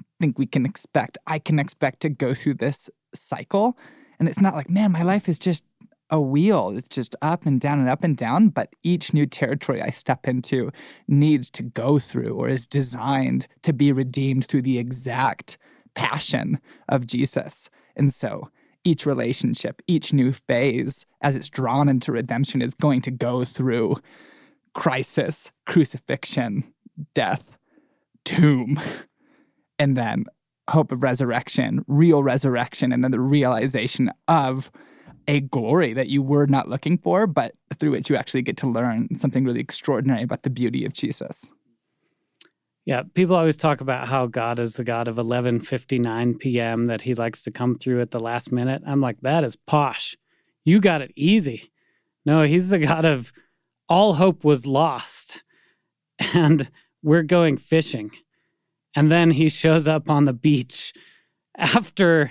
I 0.00 0.04
think 0.20 0.38
we 0.38 0.46
can 0.46 0.66
expect, 0.66 1.18
I 1.26 1.38
can 1.38 1.58
expect 1.58 2.00
to 2.00 2.08
go 2.08 2.34
through 2.34 2.54
this 2.54 2.90
cycle. 3.14 3.78
And 4.18 4.28
it's 4.28 4.40
not 4.40 4.54
like, 4.54 4.68
man, 4.68 4.92
my 4.92 5.02
life 5.02 5.28
is 5.28 5.38
just 5.38 5.64
a 6.10 6.20
wheel. 6.20 6.70
It's 6.76 6.88
just 6.88 7.14
up 7.22 7.46
and 7.46 7.60
down 7.60 7.78
and 7.78 7.88
up 7.88 8.02
and 8.02 8.16
down. 8.16 8.48
But 8.48 8.74
each 8.82 9.12
new 9.12 9.26
territory 9.26 9.82
I 9.82 9.90
step 9.90 10.26
into 10.26 10.70
needs 11.06 11.50
to 11.52 11.62
go 11.62 11.98
through 11.98 12.34
or 12.34 12.48
is 12.48 12.66
designed 12.66 13.46
to 13.62 13.72
be 13.72 13.92
redeemed 13.92 14.46
through 14.46 14.62
the 14.62 14.78
exact 14.78 15.58
passion 15.94 16.60
of 16.88 17.06
Jesus. 17.06 17.70
And 17.96 18.12
so 18.12 18.50
each 18.84 19.04
relationship, 19.04 19.82
each 19.86 20.12
new 20.12 20.32
phase, 20.32 21.04
as 21.20 21.36
it's 21.36 21.48
drawn 21.48 21.88
into 21.88 22.12
redemption, 22.12 22.62
is 22.62 22.74
going 22.74 23.02
to 23.02 23.10
go 23.10 23.44
through 23.44 23.96
crisis, 24.74 25.50
crucifixion, 25.66 26.64
death, 27.14 27.58
tomb, 28.24 28.80
and 29.78 29.96
then 29.96 30.24
hope 30.70 30.92
of 30.92 31.02
resurrection, 31.02 31.84
real 31.86 32.22
resurrection, 32.22 32.92
and 32.92 33.02
then 33.02 33.10
the 33.10 33.20
realization 33.20 34.10
of 34.28 34.70
a 35.28 35.40
glory 35.40 35.92
that 35.92 36.08
you 36.08 36.22
were 36.22 36.46
not 36.46 36.68
looking 36.68 36.98
for, 36.98 37.26
but 37.26 37.52
through 37.76 37.92
which 37.92 38.10
you 38.10 38.16
actually 38.16 38.42
get 38.42 38.56
to 38.56 38.68
learn 38.68 39.14
something 39.16 39.44
really 39.44 39.60
extraordinary 39.60 40.22
about 40.22 40.42
the 40.42 40.50
beauty 40.50 40.84
of 40.84 40.94
Jesus. 40.94 41.46
Yeah, 42.86 43.02
people 43.14 43.36
always 43.36 43.58
talk 43.58 43.82
about 43.82 44.08
how 44.08 44.26
God 44.26 44.58
is 44.58 44.74
the 44.74 44.84
God 44.84 45.08
of 45.08 45.16
11:59 45.16 46.38
p.m. 46.38 46.86
that 46.86 47.02
he 47.02 47.14
likes 47.14 47.42
to 47.42 47.50
come 47.50 47.76
through 47.76 48.00
at 48.00 48.10
the 48.12 48.18
last 48.18 48.50
minute. 48.50 48.82
I'm 48.86 49.02
like, 49.02 49.20
that 49.20 49.44
is 49.44 49.56
posh. 49.56 50.16
You 50.64 50.80
got 50.80 51.02
it 51.02 51.12
easy. 51.14 51.70
No, 52.24 52.42
he's 52.42 52.68
the 52.68 52.78
God 52.78 53.04
of 53.04 53.30
all 53.90 54.14
hope 54.14 54.42
was 54.42 54.66
lost 54.66 55.44
and 56.34 56.70
we're 57.02 57.22
going 57.22 57.58
fishing. 57.58 58.10
And 58.96 59.10
then 59.10 59.32
he 59.32 59.50
shows 59.50 59.86
up 59.86 60.08
on 60.08 60.24
the 60.24 60.32
beach 60.32 60.94
after 61.56 62.30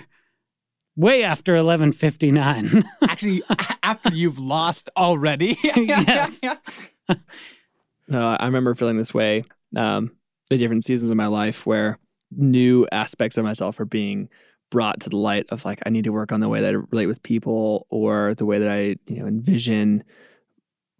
way 0.98 1.22
after 1.22 1.54
11:59. 1.56 2.84
Actually, 3.08 3.42
after 3.82 4.10
you've 4.10 4.38
lost 4.38 4.90
already. 4.96 5.56
yes. 5.62 6.42
no, 8.08 8.36
I 8.38 8.44
remember 8.44 8.74
feeling 8.74 8.98
this 8.98 9.14
way. 9.14 9.44
Um, 9.74 10.12
the 10.50 10.58
different 10.58 10.84
seasons 10.84 11.10
of 11.10 11.16
my 11.16 11.26
life 11.26 11.64
where 11.64 11.98
new 12.30 12.86
aspects 12.92 13.38
of 13.38 13.44
myself 13.44 13.80
are 13.80 13.86
being 13.86 14.28
brought 14.70 15.00
to 15.00 15.08
the 15.08 15.16
light 15.16 15.46
of 15.50 15.64
like 15.64 15.80
I 15.86 15.90
need 15.90 16.04
to 16.04 16.12
work 16.12 16.32
on 16.32 16.40
the 16.40 16.48
way 16.48 16.60
that 16.60 16.74
I 16.74 16.78
relate 16.90 17.06
with 17.06 17.22
people 17.22 17.86
or 17.88 18.34
the 18.34 18.44
way 18.44 18.58
that 18.58 18.68
I 18.68 18.96
you 19.06 19.20
know 19.20 19.26
envision 19.26 20.04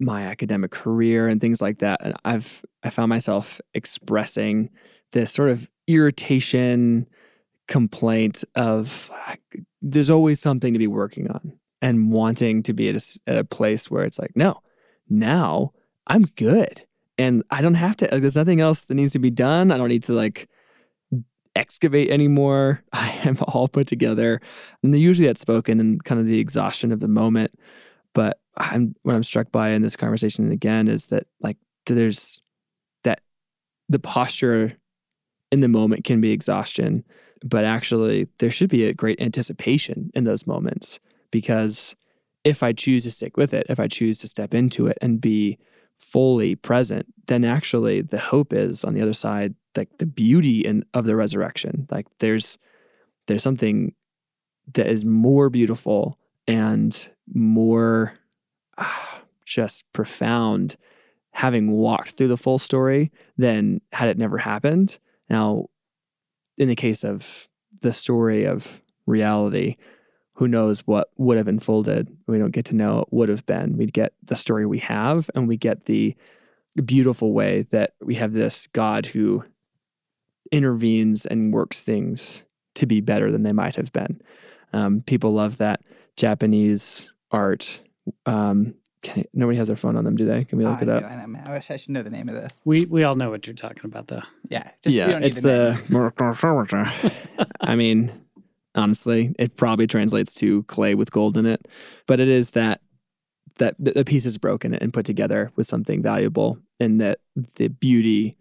my 0.01 0.23
academic 0.23 0.71
career 0.71 1.29
and 1.29 1.41
things 1.41 1.61
like 1.61 1.79
that. 1.79 2.01
And 2.03 2.15
I've 2.25 2.65
I 2.83 2.91
found 2.91 3.09
myself 3.09 3.61
expressing 3.75 4.71
this 5.13 5.33
sort 5.33 5.51
of 5.51 5.69
irritation, 5.87 7.09
complaint 7.69 8.43
of 8.55 9.11
there's 9.81 10.11
always 10.11 10.41
something 10.41 10.73
to 10.73 10.79
be 10.79 10.87
working 10.87 11.31
on 11.31 11.53
and 11.81 12.11
wanting 12.11 12.63
to 12.65 12.73
be 12.73 12.89
at 12.89 12.97
a, 12.97 13.31
at 13.31 13.39
a 13.39 13.45
place 13.45 13.91
where 13.91 14.05
it's 14.05 14.19
like, 14.19 14.33
no, 14.35 14.61
now 15.09 15.73
I'm 16.07 16.23
good 16.23 16.83
and 17.19 17.45
I 17.51 17.61
don't 17.61 17.75
have 17.75 17.97
to, 17.99 18.09
like, 18.11 18.21
there's 18.21 18.37
nothing 18.37 18.61
else 18.61 18.87
that 18.87 18.95
needs 18.95 19.13
to 19.13 19.19
be 19.19 19.31
done. 19.31 19.71
I 19.71 19.79
don't 19.79 19.89
need 19.89 20.05
to 20.05 20.13
like 20.13 20.49
excavate 21.55 22.11
anymore. 22.11 22.83
I 22.93 23.11
am 23.25 23.39
all 23.49 23.69
put 23.69 23.87
together. 23.87 24.41
And 24.83 24.99
usually 24.99 25.27
that's 25.27 25.41
spoken 25.41 25.79
in 25.79 26.01
kind 26.01 26.21
of 26.21 26.27
the 26.27 26.39
exhaustion 26.39 26.91
of 26.91 27.01
the 27.01 27.09
moment. 27.09 27.53
But 28.15 28.41
I'm, 28.57 28.95
what 29.03 29.15
I'm 29.15 29.23
struck 29.23 29.53
by 29.53 29.71
in 29.71 29.83
this 29.83 29.97
conversation 29.97 30.51
again 30.51 30.89
is 30.89 31.07
that 31.07 31.27
like 31.41 31.59
there's 31.87 32.41
that 33.05 33.21
the 33.89 33.99
posture 33.99 34.77
in 35.53 35.61
the 35.61 35.69
moment 35.69 36.05
can 36.05 36.21
be 36.21 36.33
exhaustion 36.33 37.05
but 37.45 37.65
actually 37.65 38.29
there 38.39 38.51
should 38.51 38.71
be 38.71 38.85
a 38.85 38.95
great 38.95 39.21
anticipation 39.21 40.11
in 40.15 40.25
those 40.25 40.47
moments 40.47 41.01
because 41.31 41.95
if 42.45 42.63
I 42.63 42.73
choose 42.73 43.05
to 43.05 43.11
stick 43.11 43.37
with 43.37 43.53
it, 43.53 43.67
if 43.69 43.81
I 43.81 43.89
choose 43.89 44.21
to 44.21 44.29
step 44.29 44.55
into 44.55 44.87
it 44.87 44.99
and 45.03 45.21
be 45.21 45.59
fully 45.99 46.55
present, 46.55 47.07
then 47.27 47.45
actually 47.45 48.01
the 48.01 48.19
hope 48.19 48.53
is 48.53 48.85
on 48.85 48.95
the 48.95 49.03
other 49.03 49.13
side, 49.13 49.55
like 49.77 49.99
the 49.99 50.07
beauty 50.07 50.61
in, 50.61 50.85
of 50.95 51.05
the 51.05 51.17
resurrection. 51.17 51.87
Like 51.91 52.07
there's 52.21 52.59
there's 53.27 53.43
something 53.43 53.95
that 54.75 54.87
is 54.87 55.05
more 55.05 55.51
beautiful 55.51 56.19
and 56.47 57.11
more 57.35 58.15
ah, 58.79 59.21
just 59.45 59.91
profound 59.93 60.77
having 61.33 61.71
walked 61.71 62.13
through 62.13 62.29
the 62.29 62.37
full 62.37 62.59
story 62.59 63.13
than 63.37 63.81
had 63.93 64.09
it 64.09 64.19
never 64.19 64.39
happened. 64.39 64.99
Now, 65.29 65.67
in 66.59 66.69
the 66.69 66.77
case 66.77 67.05
of 67.05 67.49
the 67.81 67.93
story 67.93 68.45
of 68.45 68.83
reality, 69.07 69.77
who 70.35 70.47
knows 70.47 70.81
what 70.81 71.09
would 71.17 71.39
have 71.39 71.49
unfolded? 71.49 72.15
We 72.27 72.39
don't 72.39 72.53
get 72.53 72.67
to 72.67 72.77
know 72.77 72.99
what 72.99 73.13
would 73.13 73.29
have 73.31 73.47
been. 73.47 73.77
We 73.77 73.87
get 73.87 74.13
the 74.23 74.37
story 74.37 74.67
we 74.67 74.79
have, 74.81 75.31
and 75.35 75.49
we 75.49 75.57
get 75.57 75.87
the 75.87 76.15
beautiful 76.85 77.33
way 77.33 77.63
that 77.71 77.95
we 78.01 78.17
have 78.17 78.35
this 78.35 78.67
God 78.69 79.07
who 79.07 79.45
intervenes 80.53 81.27
and 81.27 81.53
works 81.53 81.83
things 81.83 82.45
to 82.75 82.87
be 82.87 83.01
better 83.01 83.33
than 83.33 83.43
they 83.43 83.53
might 83.53 83.77
have 83.77 83.93
been. 83.93 84.21
Um, 84.73 85.03
people 85.03 85.33
love 85.33 85.57
that 85.59 85.81
Japanese 86.17 87.13
art 87.31 87.81
um, 88.27 88.75
can, 89.03 89.25
nobody 89.33 89.59
has 89.59 89.69
their 89.69 89.77
phone 89.77 89.97
on 89.97 90.05
them, 90.05 90.17
do 90.17 90.25
they? 90.27 90.45
Can 90.45 90.59
we 90.59 90.65
look 90.65 90.79
oh, 90.81 90.83
it 90.83 90.89
I 90.89 90.93
up? 90.93 91.01
Do. 91.01 91.07
I, 91.07 91.27
know, 91.27 91.41
I 91.45 91.53
wish 91.53 91.71
I 91.71 91.77
should 91.77 91.91
know 91.91 92.03
the 92.03 92.11
name 92.11 92.29
of 92.29 92.35
this. 92.35 92.61
We 92.65 92.85
we 92.89 93.05
all 93.05 93.15
know 93.15 93.31
what 93.31 93.47
you're 93.47 93.55
talking 93.55 93.85
about, 93.85 94.09
though. 94.09 94.23
Yeah, 94.49 94.71
just, 94.83 94.97
yeah, 94.97 95.19
it's 95.23 95.41
the. 95.41 95.81
I 97.61 97.75
mean, 97.75 98.13
honestly, 98.75 99.35
it 99.39 99.57
probably 99.57 99.87
translates 99.87 100.35
to 100.35 100.63
clay 100.65 100.95
with 100.95 101.11
gold 101.11 101.37
in 101.37 101.47
it, 101.47 101.69
but 102.07 102.21
it 102.21 102.29
is 102.29 102.51
that 102.51 102.81
that 103.59 103.75
the 103.79 104.05
piece 104.05 104.25
is 104.25 104.39
broken 104.39 104.75
and 104.75 104.93
put 104.93 105.05
together 105.05 105.51
with 105.57 105.67
something 105.67 106.03
valuable, 106.03 106.59
and 106.81 107.01
that 107.01 107.19
the 107.57 107.69
beauty 107.69 108.37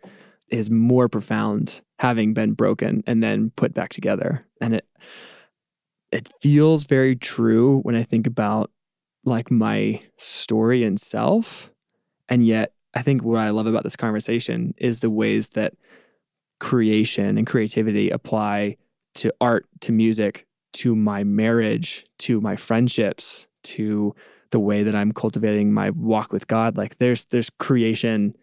is 0.49 0.69
more 0.69 1.09
profound 1.09 1.81
having 1.99 2.33
been 2.33 2.53
broken 2.53 3.03
and 3.05 3.21
then 3.21 3.51
put 3.55 3.73
back 3.73 3.89
together. 3.89 4.45
And 4.61 4.75
it 4.75 4.87
it 6.11 6.29
feels 6.41 6.85
very 6.85 7.15
true 7.15 7.79
when 7.81 7.95
I 7.95 8.03
think 8.03 8.27
about 8.27 8.71
like 9.27 9.51
my 9.51 10.01
story 10.15 10.83
and 10.83 10.99
self. 10.99 11.69
And 12.29 12.45
yet 12.45 12.71
I 12.95 13.01
think 13.01 13.23
what 13.23 13.41
I 13.41 13.49
love 13.49 13.67
about 13.67 13.83
this 13.83 13.97
conversation 13.97 14.73
is 14.77 15.01
the 15.01 15.09
ways 15.09 15.49
that 15.49 15.73
creation 16.59 17.37
and 17.37 17.45
creativity 17.45 18.09
apply 18.09 18.77
to 19.15 19.33
art, 19.41 19.67
to 19.81 19.91
music, 19.91 20.47
to 20.73 20.95
my 20.95 21.23
marriage, 21.23 22.05
to 22.19 22.39
my 22.39 22.55
friendships, 22.55 23.47
to 23.63 24.15
the 24.51 24.59
way 24.59 24.83
that 24.83 24.95
I'm 24.95 25.11
cultivating 25.11 25.73
my 25.73 25.89
walk 25.89 26.31
with 26.31 26.47
God. 26.47 26.77
Like 26.77 26.97
there's 26.97 27.25
there's 27.25 27.49
creation 27.49 28.33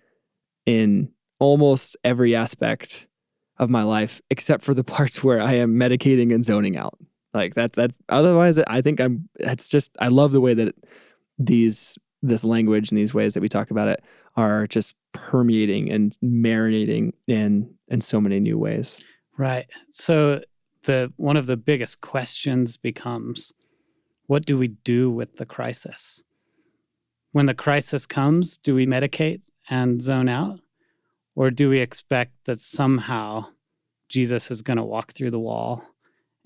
in 0.66 1.10
almost 1.38 1.96
every 2.04 2.36
aspect 2.36 3.08
of 3.56 3.70
my 3.70 3.82
life 3.82 4.20
except 4.30 4.62
for 4.62 4.74
the 4.74 4.84
parts 4.94 5.24
where 5.24 5.40
I 5.40 5.54
am 5.54 5.76
medicating 5.76 6.34
and 6.34 6.44
zoning 6.44 6.76
out. 6.76 6.98
Like 7.34 7.54
that 7.54 7.72
that 7.74 7.90
otherwise 8.08 8.58
I 8.58 8.80
think 8.80 9.00
I'm 9.00 9.28
it's 9.40 9.68
just 9.68 9.96
I 10.00 10.08
love 10.08 10.32
the 10.32 10.40
way 10.40 10.54
that 10.54 10.74
these 11.38 11.98
this 12.22 12.44
language 12.44 12.90
and 12.90 12.98
these 12.98 13.12
ways 13.12 13.34
that 13.34 13.40
we 13.40 13.48
talk 13.48 13.70
about 13.70 13.88
it 13.88 14.02
are 14.36 14.66
just 14.66 14.96
permeating 15.12 15.90
and 15.90 16.16
marinating 16.22 17.12
in 17.26 17.74
in 17.88 18.00
so 18.00 18.20
many 18.20 18.40
new 18.40 18.56
ways. 18.56 19.02
Right. 19.36 19.66
So 19.90 20.42
the 20.84 21.12
one 21.16 21.36
of 21.36 21.46
the 21.46 21.56
biggest 21.56 22.00
questions 22.00 22.76
becomes 22.76 23.52
what 24.26 24.46
do 24.46 24.56
we 24.56 24.68
do 24.68 25.10
with 25.10 25.36
the 25.36 25.46
crisis? 25.46 26.22
When 27.32 27.46
the 27.46 27.54
crisis 27.54 28.06
comes, 28.06 28.56
do 28.56 28.74
we 28.74 28.86
medicate 28.86 29.42
and 29.68 30.00
zone 30.00 30.28
out? 30.28 30.60
Or 31.34 31.50
do 31.50 31.68
we 31.68 31.80
expect 31.80 32.32
that 32.44 32.60
somehow 32.60 33.46
Jesus 34.08 34.50
is 34.50 34.62
going 34.62 34.76
to 34.76 34.84
walk 34.84 35.12
through 35.12 35.32
the 35.32 35.40
wall 35.40 35.82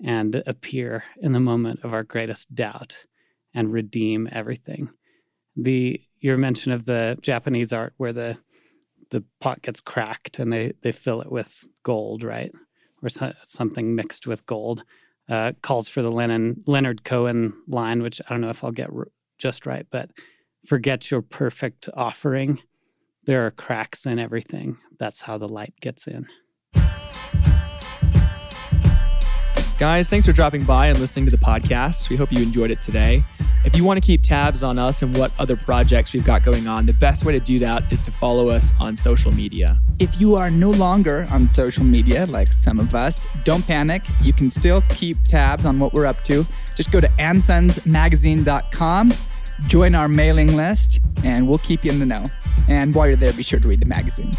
and 0.03 0.43
appear 0.45 1.03
in 1.21 1.33
the 1.33 1.39
moment 1.39 1.81
of 1.83 1.93
our 1.93 2.03
greatest 2.03 2.53
doubt 2.53 3.05
and 3.53 3.71
redeem 3.71 4.29
everything? 4.31 4.89
The 5.55 6.01
your 6.19 6.37
mention 6.37 6.71
of 6.71 6.85
the 6.85 7.17
Japanese 7.21 7.73
art 7.73 7.93
where 7.97 8.13
the 8.13 8.37
the 9.09 9.23
pot 9.39 9.61
gets 9.61 9.79
cracked 9.79 10.39
and 10.39 10.51
they 10.53 10.73
they 10.81 10.91
fill 10.91 11.21
it 11.21 11.31
with 11.31 11.65
gold, 11.83 12.23
right? 12.23 12.51
Or 13.01 13.09
so, 13.09 13.33
something 13.41 13.95
mixed 13.95 14.27
with 14.27 14.45
gold 14.45 14.83
uh, 15.29 15.53
calls 15.61 15.87
for 15.87 16.01
the 16.01 16.11
Lennon, 16.11 16.63
Leonard 16.65 17.03
Cohen 17.03 17.53
line, 17.67 18.01
which 18.01 18.19
I 18.25 18.29
don't 18.29 18.41
know 18.41 18.49
if 18.49 18.63
I'll 18.63 18.71
get 18.71 18.89
r- 18.89 19.07
just 19.37 19.65
right, 19.65 19.85
but 19.91 20.09
forget 20.65 21.11
your 21.11 21.21
perfect 21.21 21.87
offering. 21.93 22.61
There 23.25 23.45
are 23.45 23.51
cracks 23.51 24.05
in 24.05 24.17
everything. 24.17 24.77
That's 24.97 25.21
how 25.21 25.37
the 25.37 25.47
light 25.47 25.75
gets 25.81 26.07
in. 26.07 26.27
Guys, 29.79 30.09
thanks 30.09 30.25
for 30.25 30.33
dropping 30.33 30.65
by 30.65 30.87
and 30.87 30.99
listening 30.99 31.23
to 31.23 31.31
the 31.31 31.37
podcast. 31.37 32.09
We 32.09 32.17
hope 32.17 32.33
you 32.33 32.43
enjoyed 32.43 32.69
it 32.69 32.81
today. 32.81 33.23
If 33.63 33.77
you 33.77 33.85
want 33.85 33.95
to 33.95 34.05
keep 34.05 34.21
tabs 34.21 34.61
on 34.61 34.77
us 34.77 35.03
and 35.03 35.17
what 35.17 35.31
other 35.39 35.55
projects 35.55 36.11
we've 36.11 36.25
got 36.25 36.43
going 36.43 36.67
on, 36.67 36.85
the 36.85 36.91
best 36.91 37.23
way 37.23 37.31
to 37.31 37.39
do 37.39 37.59
that 37.59 37.89
is 37.89 38.01
to 38.01 38.11
follow 38.11 38.49
us 38.49 38.73
on 38.77 38.97
social 38.97 39.31
media. 39.31 39.79
If 40.01 40.19
you 40.19 40.35
are 40.35 40.51
no 40.51 40.69
longer 40.69 41.29
on 41.31 41.47
social 41.47 41.85
media, 41.85 42.25
like 42.25 42.51
some 42.51 42.77
of 42.77 42.93
us, 42.93 43.25
don't 43.45 43.65
panic. 43.65 44.03
You 44.21 44.33
can 44.33 44.49
still 44.49 44.83
keep 44.89 45.23
tabs 45.23 45.65
on 45.65 45.79
what 45.79 45.93
we're 45.93 46.05
up 46.05 46.25
to. 46.25 46.45
Just 46.75 46.91
go 46.91 46.99
to 46.99 47.07
ansonsmagazine.com, 47.17 49.13
join 49.67 49.95
our 49.95 50.09
mailing 50.09 50.57
list, 50.57 50.99
and 51.23 51.47
we'll 51.47 51.57
keep 51.59 51.85
you 51.85 51.91
in 51.93 51.99
the 51.99 52.05
know. 52.05 52.25
And 52.67 52.93
while 52.93 53.07
you're 53.07 53.15
there, 53.15 53.31
be 53.31 53.43
sure 53.43 53.61
to 53.61 53.67
read 53.69 53.79
the 53.79 53.85
magazine. 53.85 54.33